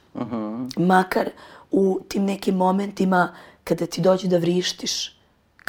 Makar 0.77 1.29
u 1.71 1.99
tim 2.07 2.25
nekim 2.25 2.55
momentima 2.55 3.33
kada 3.63 3.85
ti 3.85 4.01
dođe 4.01 4.27
da 4.27 4.37
vrištiš, 4.37 5.18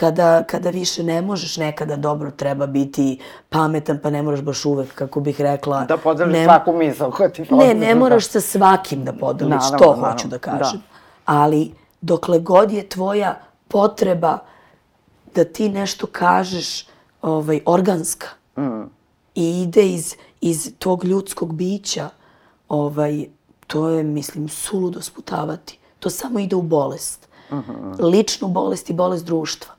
kada, 0.00 0.42
kada 0.42 0.70
više 0.70 1.02
ne 1.02 1.22
možeš 1.22 1.56
nekada 1.56 1.96
dobro 1.96 2.30
treba 2.30 2.66
biti 2.66 3.18
pametan 3.48 3.98
pa 3.98 4.10
ne 4.10 4.22
moraš 4.22 4.40
baš 4.40 4.64
uvek 4.64 4.94
kako 4.94 5.20
bih 5.20 5.40
rekla 5.40 5.84
Da 5.84 5.96
podeliš 5.96 6.32
ne- 6.32 6.44
svaku 6.44 6.72
misao 6.74 7.10
koja 7.10 7.28
ti 7.28 7.44
ne, 7.50 7.74
ne 7.74 7.88
za 7.88 7.94
moraš 7.94 8.26
sa 8.26 8.40
svakim 8.42 9.04
da 9.04 9.12
podeliš, 9.12 9.50
Naravno, 9.52 9.78
to 9.78 9.84
naravno, 9.86 10.06
hoću 10.08 10.28
da 10.28 10.38
da. 10.38 10.58
kažem. 10.58 10.82
Ali 11.26 11.70
dokle 12.02 12.38
god 12.40 12.72
je 12.72 12.88
tvoja 12.88 13.34
potreba 13.68 14.38
da 15.34 15.44
ti 15.46 15.68
nešto 15.70 16.06
kažeš 16.06 16.86
ovaj, 17.22 17.60
organska 17.66 18.26
Mm. 18.56 18.82
i 19.34 19.62
ide 19.62 19.82
iz, 19.84 20.08
iz 20.40 20.72
tog 20.78 21.04
ljudskog 21.04 21.54
bića, 21.54 22.08
ovaj, 22.68 23.24
to 23.66 23.88
je, 23.88 24.02
mislim, 24.04 24.48
suludo 24.48 25.00
sputavati. 25.02 25.78
To 25.98 26.10
samo 26.10 26.38
ide 26.38 26.56
u 26.56 26.62
bolest. 26.62 27.28
Mhm. 27.52 27.72
Ličnu 28.00 28.48
bolest 28.48 28.90
i 28.90 28.94
bolest 28.94 29.24
društva. 29.24 29.74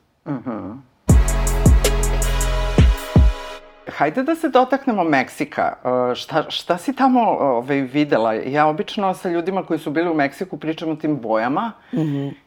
Hajde 3.87 4.23
da 4.23 4.35
se 4.35 4.49
dotaknemo 4.49 5.03
Meksika. 5.03 5.73
E, 6.11 6.15
Šta, 6.15 6.49
šta 6.49 6.77
si 6.77 6.95
tamo 6.95 7.21
ovaj, 7.21 7.81
videla? 7.81 8.33
Ja 8.33 8.67
obično 8.67 9.13
sa 9.13 9.29
ljudima 9.29 9.63
koji 9.63 9.79
su 9.79 9.91
bili 9.91 10.09
u 10.09 10.13
Meksiku 10.13 10.57
pričam 10.57 10.89
o 10.89 10.95
tim 10.95 11.19
bojama 11.21 11.71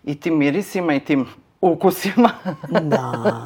i 0.04 0.20
tim 0.20 0.38
mirisima 0.38 0.94
i 0.94 1.00
tim 1.00 1.26
ukusima. 1.60 2.30
Da. 2.82 3.44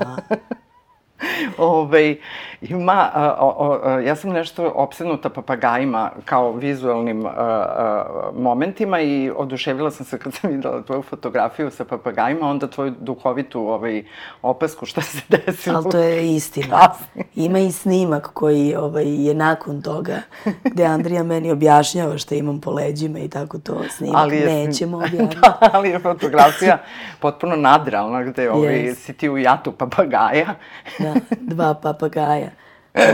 Ove, 1.59 2.16
ima, 2.62 3.11
a, 3.14 3.37
o, 3.38 3.81
a, 3.85 4.00
ja 4.00 4.16
sam 4.16 4.31
nešto 4.31 4.72
opsednuta 4.74 5.28
papagajima 5.28 6.11
kao 6.24 6.52
vizualnim 6.52 7.26
a, 7.26 7.31
a, 7.31 8.04
momentima 8.35 9.00
i 9.00 9.31
oduševila 9.31 9.90
sam 9.90 10.07
se 10.07 10.18
kad 10.18 10.35
sam 10.35 10.50
videla 10.50 10.83
tvoju 10.83 11.02
fotografiju 11.02 11.70
sa 11.70 11.85
papagajima, 11.85 12.48
onda 12.48 12.66
tvoju 12.68 12.94
duhovitu 13.00 13.61
ovaj, 13.62 14.04
opasku 14.42 14.87
šta 14.87 15.00
se 15.00 15.18
desilo. 15.37 15.76
Ali 15.76 15.90
to 15.90 15.98
je 15.98 16.28
istina. 16.28 16.78
Kasnije. 16.78 17.26
Ima 17.37 17.59
i 17.59 17.72
snimak 17.72 18.26
koji 18.28 18.74
ovaj, 18.76 19.26
je 19.26 19.35
nakon 19.35 19.83
toga, 19.83 20.16
gde 20.64 20.85
Andrija 20.85 21.22
meni 21.22 21.50
objašnjava 21.50 22.18
šta 22.18 22.35
imam 22.35 22.61
po 22.61 22.70
leđima 22.70 23.18
i 23.18 23.28
tako 23.28 23.59
to 23.59 23.81
snimak. 23.90 24.33
je 24.33 24.40
snim- 24.40 24.66
Nećemo 24.66 24.96
objaviti. 25.04 25.37
da, 25.37 25.59
ali 25.62 25.88
je 25.88 25.98
fotografija 25.98 26.78
potpuno 27.20 27.57
nadrealna, 27.57 28.22
gde 28.22 28.50
ovaj, 28.50 28.68
Yes. 28.68 28.94
si 28.94 29.12
ti 29.12 29.28
u 29.28 29.38
jatu 29.38 29.72
papagaja. 29.72 30.54
Da, 30.98 31.08
dva 31.40 31.75
papagaja. 31.75 32.51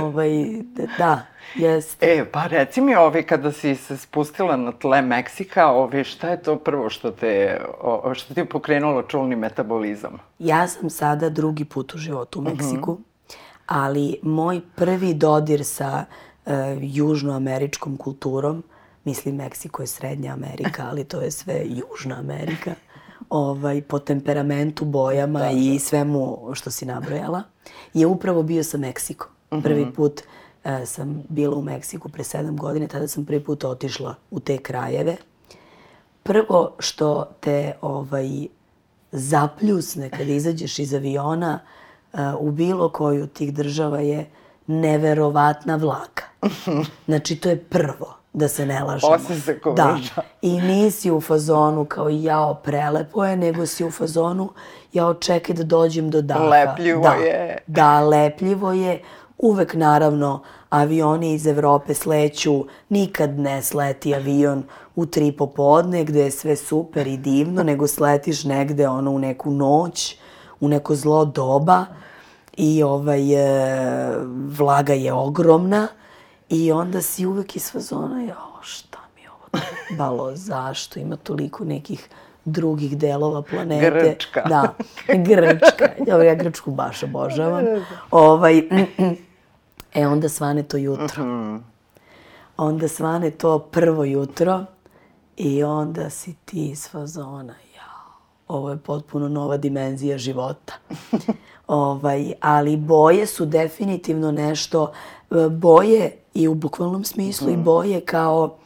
Ovaj, 0.03 0.31
da, 0.99 1.23
jest. 1.55 2.03
E, 2.03 2.25
pa 2.33 2.47
reci 2.47 2.81
mi, 2.81 2.95
ovaj, 2.95 3.23
kada 3.23 3.53
si 3.53 3.75
se 3.77 3.97
spustila 3.97 4.57
na 4.57 4.73
tle 4.73 5.03
Meksika, 5.03 5.67
ovaj, 5.67 6.05
šta 6.05 6.29
je 6.29 6.43
to 6.43 6.57
prvo 6.57 6.91
što 6.91 7.11
te, 7.11 7.61
o, 7.81 8.15
što 8.15 8.35
ti 8.35 8.41
je 8.41 8.45
pokrenulo 8.45 9.03
čulni 9.03 9.37
metabolizam? 9.37 10.19
Ja 10.39 10.69
sam 10.69 10.91
sada 10.91 11.29
drugi 11.29 11.65
put 11.65 11.95
u 11.95 11.99
životu 11.99 12.39
u 12.39 12.43
Meksiku, 12.43 12.99
ali 13.67 14.19
moj 14.23 14.61
prvi 14.75 15.15
dodir 15.15 15.65
sa 15.65 16.05
e, 16.47 16.77
južnoameričkom 16.81 17.97
kulturom, 17.97 18.65
mislim 19.05 19.37
Meksiko 19.37 19.83
je 19.83 19.87
Srednja 19.87 20.33
Amerika, 20.33 20.87
ali 20.91 21.05
to 21.05 21.21
je 21.21 21.31
sve 21.31 21.63
Južna 21.65 22.19
Amerika, 22.19 22.75
ovaj, 23.31 23.83
po 23.83 23.99
temperamentu, 23.99 24.85
bojama 24.85 25.51
i 25.51 25.79
svemu 25.79 26.39
što 26.53 26.71
si 26.71 26.87
nabrojala, 26.87 27.43
je 27.95 28.07
upravo 28.07 28.43
bio 28.43 28.65
sa 28.65 28.79
Meksikom. 28.79 29.29
Prvi 29.63 29.93
put 29.93 30.23
e, 30.65 30.87
sam 30.87 31.23
bila 31.29 31.57
u 31.57 31.63
Meksiku 31.63 32.09
pre 32.09 32.25
sedam 32.25 32.57
godina, 32.57 32.87
tada 32.87 33.09
sam 33.09 33.25
prvi 33.25 33.45
put 33.45 33.65
otišla 33.65 34.15
u 34.31 34.41
te 34.41 34.59
krajeve. 34.59 35.17
Prvo 36.23 36.73
što 36.79 37.25
te 37.41 37.73
ovaj, 37.81 38.47
zapljusne 39.13 40.11
kada 40.11 40.33
izađeš 40.33 40.79
iz 40.79 40.95
aviona 40.95 41.61
uh, 42.13 42.21
u 42.39 42.51
bilo 42.51 42.89
koju 42.89 43.23
od 43.23 43.33
tih 43.33 43.55
država 43.55 44.01
je 44.01 44.27
neverovatna 44.67 45.77
vlaga. 45.77 46.23
Znači, 47.07 47.37
to 47.37 47.49
je 47.49 47.65
prvo, 47.65 48.17
da 48.35 48.49
se 48.49 48.67
ne 48.67 48.85
lažemo. 48.85 49.13
Osim 49.13 49.41
se 49.41 49.59
ko 49.61 49.73
Da. 49.73 49.99
I 50.43 50.61
nisi 50.61 51.11
u 51.11 51.21
fazonu 51.21 51.85
kao 51.85 52.09
jao 52.09 52.55
prelepo 52.55 53.25
je, 53.25 53.37
nego 53.37 53.67
si 53.67 53.85
u 53.85 53.91
fazonu 53.91 54.51
jao 54.93 55.15
čekaj 55.15 55.55
da 55.55 55.65
dođem 55.65 56.11
do 56.11 56.23
daha. 56.23 56.45
Lepljivo 56.45 57.03
da. 57.03 57.15
je. 57.15 57.59
Da, 57.67 58.01
lepljivo 58.01 58.73
je. 58.73 59.03
Uvek, 59.39 59.75
naravno, 59.75 60.43
avioni 60.71 61.33
iz 61.33 61.47
Evrope 61.47 61.95
sleću, 61.95 62.65
nikad 62.89 63.39
ne 63.39 63.63
sleti 63.63 64.15
avion 64.15 64.63
u 64.97 65.07
tri 65.07 65.33
popodne 65.33 66.05
gde 66.05 66.21
je 66.21 66.31
sve 66.31 66.57
super 66.57 67.07
i 67.07 67.17
divno, 67.17 67.63
nego 67.71 67.87
sletiš 67.87 68.45
negde 68.45 68.89
ono 68.89 69.11
u 69.11 69.19
neku 69.19 69.51
noć, 69.51 70.17
u 70.61 70.69
neko 70.69 70.95
zlo 70.95 71.25
doba 71.25 71.85
i 72.57 72.83
ovaj, 72.83 73.35
e, 73.35 74.17
vlaga 74.47 74.93
je 74.93 75.13
ogromna 75.13 75.89
i 76.55 76.73
onda 76.73 77.03
si 77.03 77.27
uvek 77.27 77.57
iz 77.57 77.73
fazona, 77.73 78.23
jao, 78.23 78.63
šta 78.63 78.99
mi 79.17 79.23
je 79.23 79.31
ovo 79.31 79.65
trebalo, 79.89 80.37
zašto 80.51 81.01
ima 81.01 81.17
toliko 81.17 81.65
nekih 81.65 82.09
drugih 82.45 82.99
delova 82.99 83.43
planete. 83.43 83.91
Grčka. 83.91 84.43
Da, 84.49 84.75
Grčka. 85.07 85.89
Dobro, 86.07 86.23
ja 86.23 86.35
Grčku 86.35 86.71
baš 86.71 87.03
obožavam. 87.03 87.65
Ovaj, 88.11 88.63
E, 89.95 90.07
onda 90.07 90.29
svane 90.29 90.63
to 90.63 90.77
jutro. 90.77 91.25
Onda 92.57 92.89
svane 92.89 93.31
to 93.31 93.59
prvo 93.59 94.05
jutro 94.05 94.65
i 95.37 95.65
onda 95.65 96.11
si 96.11 96.35
ti 96.45 96.69
iz 96.69 96.89
fazona, 96.89 97.55
jao, 97.77 98.13
ovo 98.49 98.71
je 98.71 98.77
potpuno 98.77 99.29
nova 99.29 99.57
dimenzija 99.57 100.19
života. 100.19 100.75
ovaj, 101.67 102.33
ali 102.41 102.77
boje 102.77 103.27
su 103.27 103.47
definitivno 103.47 104.33
nešto, 104.33 104.93
boje 105.51 106.13
i 106.35 106.49
u 106.49 106.55
bukvalnom 106.55 107.05
smislu 107.05 107.51
i 107.51 107.57
boje 107.57 108.01
kao 108.01 108.57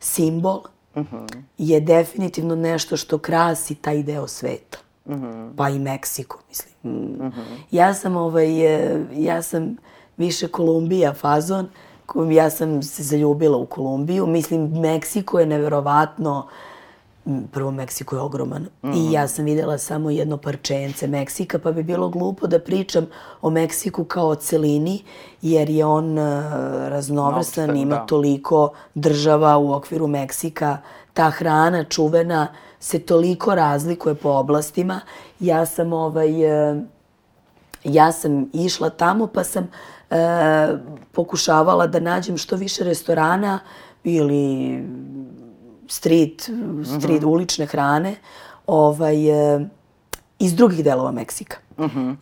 simbol 0.00 0.60
je 1.58 1.80
definitivno 1.80 2.56
nešto 2.56 2.96
što 2.96 3.18
krasi 3.18 3.74
taj 3.74 4.02
deo 4.02 4.26
sveta. 4.26 4.78
Pa 5.56 5.68
i 5.68 5.78
Meksiko, 5.78 6.38
mislim. 6.48 6.72
Ja 7.70 7.94
sam 7.94 8.16
ovaj, 8.16 8.66
e, 8.66 9.04
ja 9.14 9.42
sam 9.42 9.76
više 10.16 10.48
Kolumbija 10.48 11.14
fazon, 11.14 11.68
ja 12.30 12.50
sam 12.50 12.82
se 12.82 13.02
zaljubila 13.02 13.56
u 13.56 13.66
Kolumbiju. 13.66 14.26
Mislim, 14.26 14.80
Meksiko 14.80 15.40
je 15.40 15.46
neverovatno, 15.46 16.46
m, 16.46 16.48
prvo 17.52 17.70
Meksiko 17.70 18.16
je 18.16 18.22
ogroman 18.22 18.66
i 18.82 19.12
ja 19.12 19.28
sam 19.28 19.44
videla 19.44 19.78
samo 19.78 20.10
jedno 20.10 20.36
parčence 20.36 21.06
Meksika, 21.06 21.58
pa 21.58 21.72
bi 21.72 21.82
bilo 21.82 22.08
glupo 22.08 22.46
da 22.46 22.58
pričam 22.58 23.06
o 23.42 23.50
Meksiku 23.50 24.04
kao 24.04 24.28
o 24.28 24.34
celini, 24.34 25.02
jer 25.42 25.70
je 25.70 25.84
on 25.84 26.18
raznovrsan, 26.88 27.64
Opšten, 27.64 27.76
ima 27.76 27.96
da. 27.96 28.06
toliko 28.06 28.72
država 28.94 29.56
u 29.58 29.72
okviru 29.72 30.06
Meksika, 30.06 30.78
ta 31.12 31.30
hrana 31.30 31.84
čuvena 31.84 32.46
se 32.80 32.98
toliko 32.98 33.54
razlikuje 33.54 34.14
po 34.14 34.28
oblastima. 34.28 35.00
Ja 35.40 35.66
sam 35.66 35.92
ovaj, 35.92 36.70
e, 36.70 36.82
ja 37.84 38.12
sam 38.12 38.50
išla 38.52 38.90
tamo 38.90 39.26
pa 39.26 39.44
sam 39.44 39.70
e, 40.10 40.16
pokušavala 41.12 41.86
da 41.86 42.00
nađem 42.00 42.36
što 42.36 42.56
više 42.56 42.84
restorana 42.84 43.58
ili 44.04 44.72
street, 45.88 46.50
street 46.98 47.24
ulične 47.24 47.66
hrane 47.66 48.16
ovaj, 48.66 49.54
e, 49.54 49.68
iz 50.38 50.54
drugih 50.54 50.84
delova 50.84 51.12
Meksika. 51.12 51.56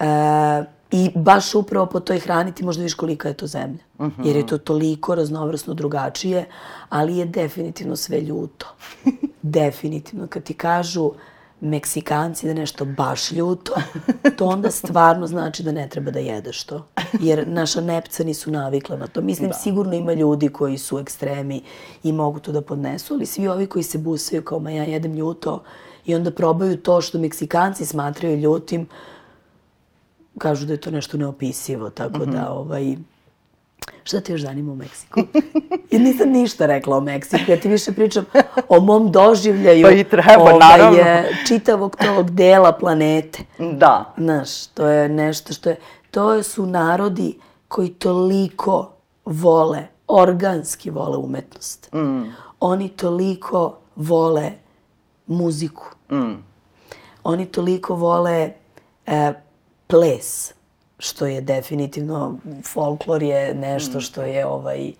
E, 0.01 0.65
I 0.91 1.11
baš 1.15 1.55
upravo 1.55 1.87
po 1.87 2.01
toj 2.01 2.19
hrani 2.19 2.53
ti 2.55 2.65
možda 2.65 2.83
viš 2.83 2.95
kolika 2.95 3.29
je 3.29 3.35
to 3.35 3.47
zemlja. 3.47 3.83
Jer 4.25 4.37
je 4.37 4.47
to 4.47 4.59
toliko 4.59 5.15
raznovrsno 5.15 5.75
drugačije, 5.75 6.45
ali 6.89 7.17
je 7.17 7.25
definitivno 7.25 7.97
sve 7.97 8.21
ljuto. 8.21 8.67
definitivno. 9.43 10.27
Kad 10.27 10.43
ti 10.43 10.55
kažu 10.55 11.11
Meksikanci 11.61 12.47
da 12.47 12.55
nešto 12.55 12.85
baš 12.85 13.33
ljuto, 13.33 13.73
to 14.37 14.47
onda 14.47 14.71
stvarno 14.71 15.27
znači 15.27 15.63
da 15.63 15.73
ne 15.73 15.89
treba 15.89 16.11
da 16.11 16.19
jedeš 16.19 16.65
to. 16.65 16.87
Jer 17.21 17.49
naša 17.49 17.81
nepca 17.81 18.25
nisu 18.25 18.51
navikla 18.51 18.97
na 18.97 19.07
to. 19.07 19.21
Mislim, 19.21 19.53
sigurno 19.63 19.95
ima 19.95 20.13
ljudi 20.13 20.49
koji 20.49 20.79
su 20.79 20.99
ekstremi 20.99 21.63
i 22.03 22.13
mogu 22.13 22.41
to 22.41 22.53
da 22.53 22.61
podnesu, 22.61 23.15
ali 23.15 23.27
svi 23.27 23.49
ovi 23.49 23.67
koji 23.67 23.83
se 23.83 23.99
busaju 23.99 24.43
kao 24.43 24.59
ma 24.59 24.71
ja 24.71 24.85
jedem 24.85 25.15
ljuto 25.15 25.63
i 26.07 26.15
onda 26.15 26.31
probaju 26.31 26.77
to 26.77 27.01
što 27.01 27.19
Meksikanci 27.19 27.87
smatraju 27.87 28.37
ljutim, 28.37 28.89
kažu 30.39 30.67
da 30.67 30.73
je 30.73 30.81
to 30.81 30.91
nešto 30.91 31.17
neopisivo, 31.17 31.91
tako 31.91 32.27
da 32.27 32.51
ovaj... 32.51 32.97
Šta 34.05 34.21
te 34.21 34.33
još 34.33 34.41
zanima 34.41 34.73
u 34.73 34.75
Meksiku? 34.75 35.21
Ja 35.91 35.99
nisam 35.99 36.29
ništa 36.29 36.67
rekla 36.67 36.97
o 36.97 37.01
Meksiku, 37.01 37.51
ja 37.51 37.61
ti 37.61 37.69
više 37.69 37.93
pričam 37.93 38.25
o 38.69 38.81
mom 38.81 39.13
doživljaju 39.13 39.87
Pa 39.87 39.91
i 39.93 40.05
treba, 40.05 40.59
naravno. 40.59 40.99
e, 40.99 41.37
čitavog 41.49 41.97
tog 41.97 42.31
dela 42.31 42.73
planete. 42.73 43.39
Da. 43.59 44.15
Znaš, 44.19 44.67
to 44.67 44.89
je 44.89 45.09
nešto 45.09 45.53
što 45.53 45.71
je... 45.71 45.77
To 46.11 46.43
su 46.43 46.67
narodi 46.67 47.39
koji 47.69 47.89
toliko 47.89 48.91
vole, 49.25 49.87
organski 50.09 50.91
vole 50.91 51.17
umetnost. 51.17 51.91
Oni 52.61 52.89
toliko 52.89 53.79
vole 53.97 54.51
muziku. 55.27 55.85
Oni 57.25 57.47
toliko 57.47 57.95
vole 57.95 58.51
e, 59.07 59.33
ples, 59.87 60.53
što 60.99 61.27
je 61.27 61.41
definitivno, 61.41 62.39
folklor 62.65 63.23
je 63.23 63.55
nešto 63.55 64.01
što 64.01 64.23
je 64.23 64.47
ovaj, 64.47 64.93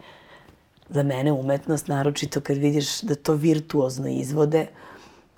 za 0.89 1.03
mene 1.03 1.33
umetnost, 1.33 1.89
naročito 1.89 2.41
kad 2.41 2.57
vidiš 2.57 3.01
da 3.01 3.15
to 3.15 3.35
virtuozno 3.35 4.09
izvode, 4.09 4.67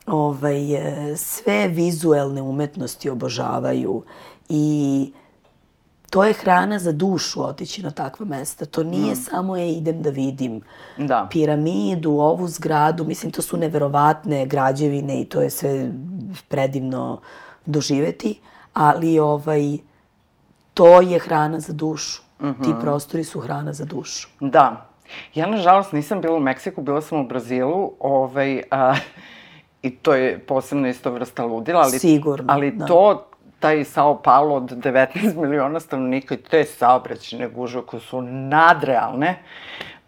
ovaj, 0.07 0.75
e, 0.75 1.17
sve 1.17 1.69
vizuelne 1.69 2.43
umetnosti 2.43 3.11
obožavaju 3.11 4.03
i 4.49 5.13
to 6.11 6.25
je 6.25 6.33
hrana 6.33 6.79
za 6.79 6.93
dušu 6.93 7.45
otići 7.45 7.83
na 7.83 7.91
takva 7.91 8.27
mesta. 8.27 8.65
To 8.65 8.83
nije 8.83 9.17
samo 9.17 9.57
je 9.57 9.73
idem 9.73 10.03
da 10.03 10.11
vidim 10.11 10.61
Da. 10.99 11.29
piramidu, 11.31 12.11
ovu 12.11 12.49
zgradu, 12.49 13.05
mislim 13.05 13.33
to 13.33 13.43
su 13.43 13.57
neverovatne 13.57 14.47
građevine 14.47 15.21
i 15.21 15.25
to 15.25 15.41
je 15.41 15.51
sve 15.51 15.93
predivno 16.49 17.21
doživeti, 17.67 18.39
ali 18.73 19.19
ovaj, 19.19 19.79
to 20.79 21.01
je 21.01 21.19
hrana 21.19 21.61
za 21.61 21.73
dušu. 21.73 22.23
Ti 22.39 22.75
prostori 22.81 23.25
su 23.25 23.41
hrana 23.41 23.73
za 23.73 23.85
dušu. 23.85 24.29
Da. 24.41 24.87
Ja, 25.35 25.47
nažalost, 25.47 25.93
nisam 25.93 26.21
bila 26.21 26.37
u 26.37 26.41
Meksiku, 26.41 26.83
bila 26.83 27.01
sam 27.01 27.21
u 27.21 27.27
Brazilu, 27.27 27.93
ovaj, 28.01 28.63
a, 28.71 28.95
i 29.83 29.91
to 29.91 30.15
je 30.15 30.39
posebno 30.39 30.89
isto 30.89 31.11
vrsta 31.11 31.45
ludila, 31.45 31.81
ali, 31.81 31.99
Sigurno, 31.99 32.45
ali 32.49 32.71
da. 32.71 32.87
to, 32.87 33.25
taj 33.61 33.85
Sao 33.85 34.23
Paulo 34.23 34.55
od 34.55 34.71
19 34.71 35.37
miliona 35.43 35.81
stanovnika 35.81 36.35
i 36.35 36.39
te 36.39 36.65
saobraćene 36.65 37.49
gužve 37.49 37.83
koje 37.83 38.01
su 38.01 38.23
nadrealne, 38.23 39.39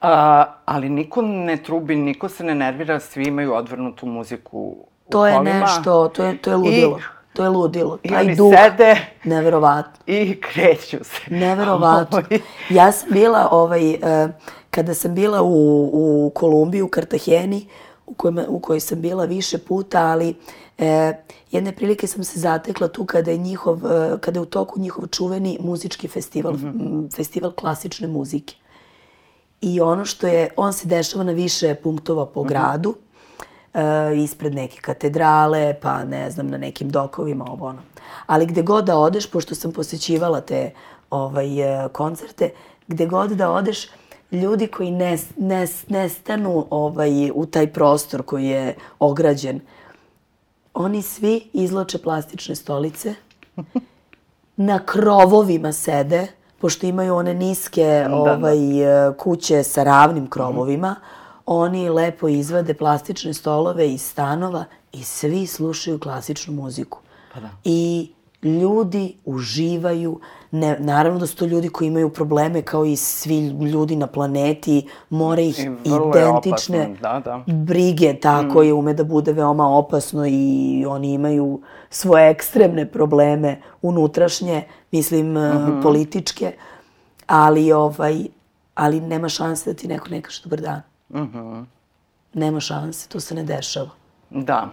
a, 0.00 0.44
ali 0.64 0.88
niko 0.88 1.22
ne 1.22 1.56
trubi, 1.56 1.96
niko 1.96 2.28
se 2.28 2.44
ne 2.44 2.54
nervira, 2.54 3.00
svi 3.00 3.24
imaju 3.24 3.54
odvrnutu 3.54 4.06
muziku 4.06 4.58
u 4.58 4.86
To 5.08 5.26
je 5.26 5.34
kolima. 5.34 5.60
nešto, 5.60 6.08
to 6.08 6.24
je, 6.24 6.38
to 6.38 6.50
je 6.50 6.56
ludilo. 6.56 6.98
To 7.40 7.44
je 7.44 7.50
ludilo. 7.50 7.98
I 8.02 8.08
Taj 8.08 8.24
oni 8.24 8.36
duh. 8.36 8.52
sede 8.56 8.96
Neverovatno. 9.24 9.92
i 10.06 10.40
kreću 10.40 10.96
se. 11.02 11.34
Neverovatno. 11.34 12.22
Ja 12.70 12.92
sam 12.92 13.08
bila, 13.12 13.48
ovaj, 13.50 13.90
e, 13.90 14.28
kada 14.70 14.94
sam 14.94 15.14
bila 15.14 15.42
u, 15.42 15.90
u 15.92 16.30
Kolumbiji, 16.34 16.82
u 16.82 16.88
Kartaheni, 16.88 17.66
u, 18.06 18.14
kojima, 18.14 18.44
u 18.48 18.58
kojoj 18.60 18.80
sam 18.80 19.00
bila 19.00 19.24
više 19.24 19.58
puta, 19.58 20.06
ali 20.06 20.34
e, 20.78 21.12
jedne 21.50 21.72
prilike 21.72 22.06
sam 22.06 22.24
se 22.24 22.40
zatekla 22.40 22.88
tu 22.88 23.04
kada 23.04 23.30
je, 23.30 23.36
njihov, 23.38 23.86
e, 23.86 24.18
kada 24.20 24.38
je 24.38 24.42
u 24.42 24.46
toku 24.46 24.80
njihov 24.80 25.06
čuveni 25.06 25.58
muzički 25.60 26.08
festival, 26.08 26.54
m, 26.54 27.08
festival 27.16 27.52
klasične 27.52 28.08
muzike. 28.08 28.54
I 29.60 29.80
ono 29.80 30.04
što 30.04 30.26
je, 30.26 30.50
on 30.56 30.72
se 30.72 30.88
dešava 30.88 31.24
na 31.24 31.32
više 31.32 31.74
punktova 31.74 32.26
po 32.26 32.42
gradu, 32.42 32.94
e, 32.96 33.09
ispred 34.16 34.54
neke 34.54 34.80
katedrale, 34.80 35.74
pa 35.82 36.04
ne 36.04 36.30
znam, 36.30 36.46
na 36.46 36.58
nekim 36.58 36.90
dokovima, 36.90 37.44
ovo 37.52 37.66
ono. 37.66 37.82
Ali 38.26 38.46
gde 38.46 38.62
god 38.62 38.84
da 38.84 38.98
odeš, 38.98 39.30
pošto 39.30 39.54
sam 39.54 39.72
posećivala 39.72 40.40
te 40.40 40.70
ovaj, 41.10 41.84
e, 41.84 41.88
koncerte, 41.88 42.50
gde 42.86 43.06
god 43.06 43.30
da 43.30 43.50
odeš, 43.50 43.86
ljudi 44.32 44.66
koji 44.66 44.90
ne, 44.90 45.18
ne, 45.36 45.66
ne 45.88 46.08
stanu 46.08 46.66
ovaj, 46.70 47.30
u 47.34 47.46
taj 47.46 47.72
prostor 47.72 48.22
koji 48.22 48.46
je 48.46 48.74
ograđen, 48.98 49.60
oni 50.74 51.02
svi 51.02 51.50
izloče 51.52 51.98
plastične 51.98 52.54
stolice, 52.54 53.14
na 54.56 54.78
krovovima 54.86 55.72
sede, 55.72 56.26
pošto 56.58 56.86
imaju 56.86 57.14
one 57.14 57.34
niske 57.34 58.06
ovaj, 58.10 58.82
e, 58.82 59.12
kuće 59.18 59.62
sa 59.62 59.82
ravnim 59.82 60.30
krovovima, 60.30 60.96
oni 61.52 61.88
lepo 61.88 62.28
izvade 62.28 62.74
plastične 62.74 63.34
stolove 63.34 63.88
iz 63.92 64.02
stanova 64.02 64.64
i 64.92 65.02
svi 65.02 65.46
slušaju 65.46 65.98
klasičnu 65.98 66.54
muziku. 66.54 66.98
Pa 67.34 67.40
da. 67.40 67.48
I 67.64 68.10
ljudi 68.42 69.14
uživaju, 69.24 70.20
ne, 70.50 70.76
naravno 70.78 71.18
da 71.18 71.26
su 71.26 71.36
to 71.36 71.44
ljudi 71.46 71.68
koji 71.68 71.88
imaju 71.88 72.10
probleme 72.10 72.62
kao 72.62 72.84
i 72.84 72.96
svi 72.96 73.48
ljudi 73.48 73.96
na 73.96 74.06
planeti, 74.06 74.88
more 75.10 75.46
ih 75.46 75.58
I 75.58 75.88
identične 75.88 76.86
opasno, 76.86 76.96
da, 77.00 77.20
da. 77.24 77.44
brige, 77.46 78.20
tako 78.20 78.62
je, 78.62 78.72
ume 78.72 78.94
da 78.94 79.04
bude 79.04 79.32
veoma 79.32 79.68
opasno 79.68 80.26
i 80.26 80.84
oni 80.88 81.12
imaju 81.12 81.60
svoje 81.90 82.30
ekstremne 82.30 82.86
probleme 82.86 83.60
unutrašnje, 83.82 84.64
mislim, 84.92 85.36
uh 85.36 85.82
političke, 85.82 86.52
ali, 87.26 87.72
ovaj, 87.72 88.24
ali 88.74 89.00
nema 89.00 89.28
šanse 89.28 89.72
da 89.72 89.76
ti 89.76 89.88
neko 89.88 90.08
ne 90.08 90.22
kaže 90.22 90.42
dobar 90.42 90.60
dan. 90.60 90.89
Nema 92.34 92.60
šanse, 92.60 93.08
to 93.08 93.20
se 93.20 93.34
ne 93.34 93.42
dešava. 93.42 93.90
Da. 94.30 94.68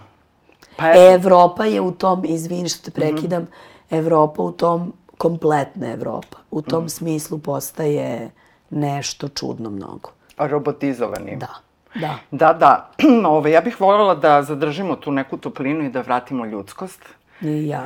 Pa 0.77 0.89
eto, 0.89 1.13
Evropa 1.13 1.65
je 1.65 1.81
u 1.81 1.91
tom, 1.91 2.25
izvini 2.25 2.69
što 2.69 2.83
te 2.83 2.91
prekidam, 2.91 3.47
Evropa 3.89 4.41
u 4.41 4.51
tom, 4.51 4.93
kompletna 5.17 5.87
Evropa, 5.93 6.37
u 6.51 6.61
tom 6.61 6.89
smislu 6.89 7.39
postaje 7.39 8.31
nešto 8.69 9.27
čudno 9.27 9.69
mnogo. 9.69 10.09
robotizovani. 10.37 11.35
Da, 11.35 11.53
da. 11.95 12.17
Da, 12.31 12.53
da. 12.53 12.91
Ove, 13.29 13.51
ja 13.51 13.61
bih 13.61 13.81
voljela 13.81 14.15
da 14.15 14.43
zadržimo 14.43 14.95
tu 14.95 15.11
neku 15.11 15.37
toplinu 15.37 15.83
i 15.83 15.89
da 15.89 16.01
vratimo 16.01 16.45
ljudskost. 16.45 17.01
I 17.41 17.67
ja. 17.67 17.83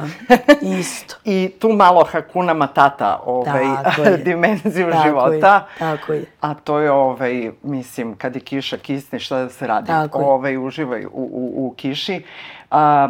Isto. 0.79 1.15
I 1.25 1.51
tu 1.59 1.69
malo 1.69 2.03
Hakuna 2.11 2.53
Matata 2.53 3.19
ovaj, 3.25 3.65
dimenziju 4.25 4.89
Tako 4.91 5.03
života. 5.07 5.33
je, 5.33 5.79
tako 5.79 6.13
je. 6.13 6.25
A 6.41 6.53
to 6.53 6.79
je, 6.79 6.91
ovaj, 6.91 7.51
mislim, 7.63 8.15
kad 8.15 8.35
je 8.35 8.41
kiša 8.41 8.77
kisne, 8.77 9.19
šta 9.19 9.37
da 9.37 9.49
se 9.49 9.67
radi? 9.67 9.87
Tako 9.87 10.19
je. 10.19 10.25
ovaj, 10.25 10.57
uživaj 10.57 11.05
u, 11.05 11.09
u, 11.13 11.67
u 11.67 11.73
kiši. 11.77 12.23
A, 12.71 13.09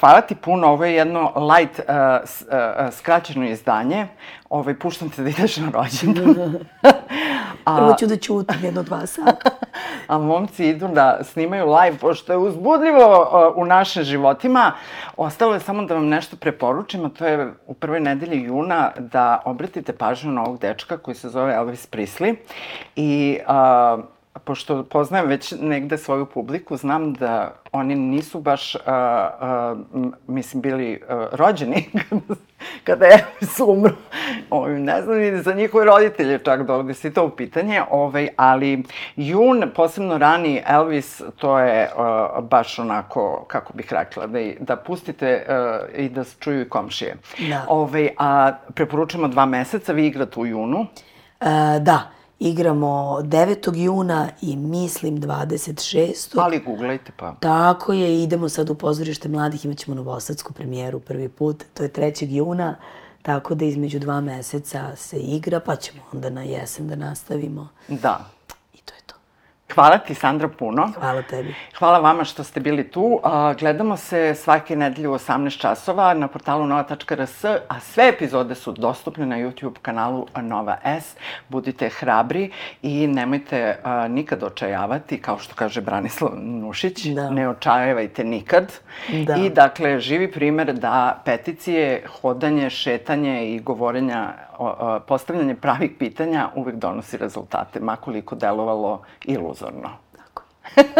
hvala 0.00 0.20
ti 0.20 0.34
puno, 0.34 0.68
ovo 0.68 0.84
je 0.84 0.94
jedno 0.94 1.32
light, 1.36 1.80
a, 1.88 1.92
a, 1.92 2.20
a, 2.50 2.90
skraćeno 2.92 3.46
izdanje. 3.46 4.06
Ovaj, 4.50 4.78
puštam 4.78 5.10
te 5.10 5.22
da 5.22 5.28
ideš 5.28 5.56
na 5.56 5.70
rođendan. 5.70 6.34
Prvo 7.64 7.94
ću 7.98 8.06
da 8.06 8.16
ćutim 8.16 8.56
jedno 8.62 8.82
dva 8.82 9.06
sata. 9.06 9.50
a 10.08 10.18
momci 10.18 10.68
idu 10.68 10.88
da 10.88 11.18
snimaju 11.22 11.66
live, 11.66 11.98
pošto 11.98 12.32
je 12.32 12.38
uzbudljivo 12.38 13.20
uh, 13.20 13.62
u 13.62 13.64
našim 13.66 14.02
životima. 14.02 14.72
Ostalo 15.16 15.54
je 15.54 15.60
samo 15.60 15.84
da 15.84 15.94
vam 15.94 16.08
nešto 16.08 16.36
preporučim, 16.36 17.04
a 17.04 17.08
to 17.08 17.26
je 17.26 17.52
u 17.66 17.74
prvoj 17.74 18.00
nedelji 18.00 18.42
juna 18.42 18.90
da 18.98 19.42
obratite 19.44 19.92
pažnju 19.92 20.32
na 20.32 20.42
ovog 20.42 20.58
dečka 20.58 20.98
koji 20.98 21.14
se 21.14 21.28
zove 21.28 21.54
Elvis 21.54 21.90
Presley. 21.90 22.36
I 22.96 23.38
uh, 23.48 24.04
pošto 24.34 24.84
poznajem 24.84 25.28
već 25.28 25.54
negde 25.60 25.98
svoju 25.98 26.26
publiku, 26.26 26.76
znam 26.76 27.14
da 27.14 27.54
oni 27.72 27.94
nisu 27.94 28.40
baš, 28.40 28.74
uh, 28.74 28.80
uh, 28.82 29.78
mislim, 30.26 30.62
bili 30.62 31.00
uh, 31.02 31.26
rođeni 31.32 31.84
kada 32.84 33.06
je 33.06 33.12
Elvis 33.12 33.60
umro. 33.60 33.92
Ovaj, 34.50 34.72
ne 34.72 35.02
znam 35.02 35.18
ni 35.18 35.42
za 35.42 35.54
njihove 35.54 35.84
roditelje 35.84 36.38
čak 36.38 36.62
da 36.62 36.74
ovde 36.74 36.94
si 36.94 37.12
to 37.12 37.24
u 37.24 37.30
pitanje, 37.30 37.82
ovaj, 37.90 38.28
ali 38.36 38.84
jun, 39.16 39.70
posebno 39.76 40.18
rani 40.18 40.62
Elvis, 40.66 41.22
to 41.36 41.58
je 41.58 41.90
uh, 42.36 42.44
baš 42.44 42.78
onako, 42.78 43.44
kako 43.48 43.72
bih 43.72 43.92
rekla, 43.92 44.26
da, 44.26 44.40
i- 44.40 44.56
da 44.60 44.76
pustite 44.76 45.46
uh, 45.48 45.98
i 45.98 46.08
da 46.08 46.24
se 46.24 46.36
čuju 46.40 46.60
i 46.62 46.68
komšije. 46.68 47.16
Da. 47.48 47.64
Ovaj, 47.68 48.08
a 48.18 48.52
preporučujemo 48.74 49.28
dva 49.28 49.46
meseca, 49.46 49.92
vi 49.92 50.06
igrate 50.06 50.40
u 50.40 50.46
junu. 50.46 50.86
E, 51.40 51.44
da, 51.80 52.10
igramo 52.40 53.20
9. 53.22 53.76
juna 53.76 54.28
i 54.42 54.56
mislim 54.56 55.20
26. 55.20 56.40
Ali 56.40 56.60
googlajte 56.60 57.12
pa. 57.16 57.34
Tako 57.40 57.92
je, 57.92 58.22
idemo 58.22 58.48
sad 58.48 58.70
u 58.70 58.74
pozorište 58.74 59.28
mladih, 59.28 59.64
imat 59.64 59.78
ćemo 59.78 59.94
novosadsku 59.94 60.52
premijeru 60.52 61.00
prvi 61.00 61.28
put, 61.28 61.64
to 61.74 61.82
je 61.82 61.92
3. 61.92 62.26
juna, 62.28 62.76
tako 63.22 63.54
da 63.54 63.64
između 63.64 63.98
dva 63.98 64.20
meseca 64.20 64.96
se 64.96 65.18
igra, 65.18 65.60
pa 65.60 65.76
ćemo 65.76 66.02
onda 66.12 66.30
na 66.30 66.42
jesen 66.42 66.88
da 66.88 66.96
nastavimo. 66.96 67.68
Da. 67.88 68.30
Hvala 69.74 69.98
ti, 69.98 70.14
Sandra, 70.14 70.48
puno. 70.48 70.92
Hvala 71.00 71.22
tebi. 71.22 71.54
Hvala 71.78 71.98
vama 71.98 72.24
što 72.24 72.44
ste 72.44 72.60
bili 72.60 72.90
tu. 72.90 73.20
Gledamo 73.58 73.96
se 73.96 74.34
svake 74.34 74.76
nedelje 74.76 75.08
u 75.08 75.12
18 75.14 75.58
časova 75.60 76.14
na 76.14 76.28
portalu 76.28 76.66
nova.rs, 76.66 77.44
a 77.44 77.80
sve 77.80 78.08
epizode 78.08 78.54
su 78.54 78.72
dostupne 78.72 79.26
na 79.26 79.36
YouTube 79.36 79.78
kanalu 79.82 80.26
Nova 80.42 80.76
S. 80.84 81.16
Budite 81.48 81.88
hrabri 81.88 82.50
i 82.82 83.06
nemojte 83.06 83.76
nikad 84.08 84.42
očajavati, 84.42 85.22
kao 85.22 85.38
što 85.38 85.54
kaže 85.54 85.80
Branislav 85.80 86.30
Nušić, 86.36 87.04
Da. 87.06 87.30
ne 87.30 87.48
očajavajte 87.48 88.24
nikad. 88.24 88.72
Da. 89.26 89.34
I 89.36 89.50
dakle, 89.50 90.00
živi 90.00 90.32
primer 90.32 90.72
da 90.72 91.22
peticije, 91.24 92.02
hodanje, 92.20 92.70
šetanje 92.70 93.46
i 93.54 93.60
govorenja, 93.60 94.32
postavljanje 95.06 95.54
pravih 95.54 95.90
pitanja 95.98 96.48
uvek 96.54 96.74
donosi 96.74 97.16
rezultate, 97.16 97.80
makoliko 97.80 98.34
delovalo 98.34 99.02
iluzorno. 99.24 99.90
Tako. 100.16 100.42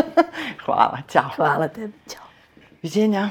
Hvala, 0.64 0.98
ćao. 1.08 1.30
Hvala 1.36 1.68
tebi, 1.68 1.92
ćao. 2.08 2.24
Viđenja. 2.82 3.28